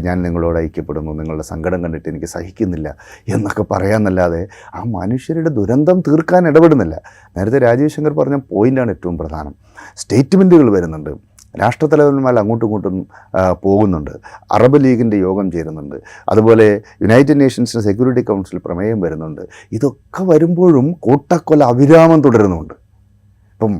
[0.06, 2.88] ഞാൻ നിങ്ങളോട് ഐക്യപ്പെടുന്നു നിങ്ങളുടെ സങ്കടം കണ്ടിട്ട് എനിക്ക് സഹിക്കുന്നില്ല
[3.28, 4.42] എന്നൊക്കെ പറയാമെന്നല്ലാതെ
[4.74, 6.96] ആ മനുഷ്യരുടെ ദുരന്തം തീർക്കാൻ ഇടപെടുന്നില്ല.
[7.36, 9.54] നേരത്തെ രാജീവ് ശങ്കർ പറഞ്ഞ പോയിന്റാണ് ഏറ്റവും പ്രധാനം.
[9.96, 11.12] സ്റ്റേറ്റ്മെന്റുകൾ വരുന്നുണ്ട്.
[11.54, 12.96] രാഷ്ട്രത്തലവന്മാർ അങ്ങോട്ടും ഇങ്ങോട്ടും
[13.64, 14.10] പോകുന്നുണ്ട്.
[14.52, 15.96] അറബ് ലീഗിന്റെ യോഗം ചേരുന്നുണ്ട്.
[16.28, 16.66] അതുപോലെ
[17.02, 19.42] യുണൈറ്റഡ് നേഷൻസിന്റെ സെക്യൂരിറ്റി കൗൺസിൽ പ്രമേയം വരുന്നുണ്ട്.
[19.72, 22.74] ഇതൊക്കെ വരുമ്പോഴും കൂട്ടക്കൊല അവിരാമം തുടരുന്നുണ്ട്.
[23.52, 23.72] ഇപ്പം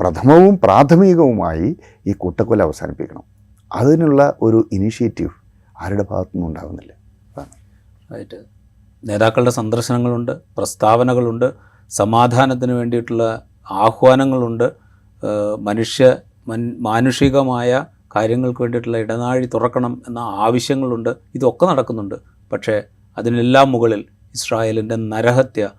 [0.00, 3.24] പ്രഥമവും പ്രാഥമികവുമായി ഈ കൂട്ടക്കൊല അവസാനിപ്പിക്കണം.
[3.70, 5.34] അതിനുള്ള ഒരു ഇനിഷ്യേറ്റീവ്
[5.82, 6.92] ആരുടെ ഭാഗത്തുനിന്നും ഉണ്ടാകുന്നില്ല?
[8.12, 8.38] റൈറ്റ്
[9.08, 11.48] നേതാക്കളുടെ സന്ദർശനങ്ങളുണ്ട് പ്രസ്താവനകളുണ്ട്
[11.90, 13.24] സമാധാനത്തിന് വേണ്ടിയിട്ടുള്ള
[13.70, 14.68] ആഹ്വാനങ്ങളുണ്ട്.
[15.68, 16.16] മനുഷ്യ
[16.48, 17.84] മൻ മാനുഷികമായ
[18.16, 21.16] കാര്യങ്ങൾക്ക് വേണ്ടിയിട്ടുള്ള ഇടനാഴി തുറക്കണം എന്ന ആവശ്യങ്ങളുണ്ട്.
[21.34, 22.14] ഇതൊക്കെ നടക്കുന്നുണ്ട്.
[22.52, 22.82] പക്ഷേ
[23.18, 25.70] അതിനെല്ലാം മുകളിൽ ഇസ്രായേലിന്റെ നരഹത്യ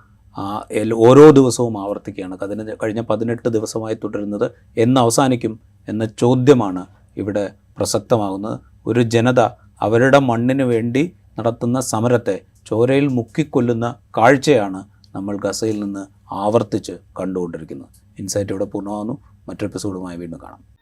[0.93, 2.37] ഓരോ ദിവസവും ആവർത്തിക്കുകയാണ്.
[2.41, 6.85] അതിന് കഴിഞ്ഞ പതിനെട്ട് ദിവസമായി തുടരുന്നത് എന്ന് അവസാനിക്കും എന്ന ചോദ്യമാണ്
[7.17, 8.59] ഇവിടെ പ്രസക്തമാകുന്നത്.
[8.87, 9.39] ഒരു ജനത
[9.81, 14.83] അവരുടെ മണ്ണിന് വേണ്ടി നടത്തുന്ന സമരത്തെ ചോരയിൽ മുക്കിക്കൊല്ലുന്ന കാഴ്ചയാണ്
[15.15, 17.89] നമ്മൾ ഗസയിൽ നിന്ന് ആവർത്തിച്ച് കണ്ടുകൊണ്ടിരിക്കുന്നത്.
[18.19, 19.17] ഇൻസൈറ്റ് ഇവിടെ പൂർണമാകുന്നു.
[19.47, 20.78] മറ്റൊരു എപ്പിസോഡുമായി വീണ്ടും കാണാം.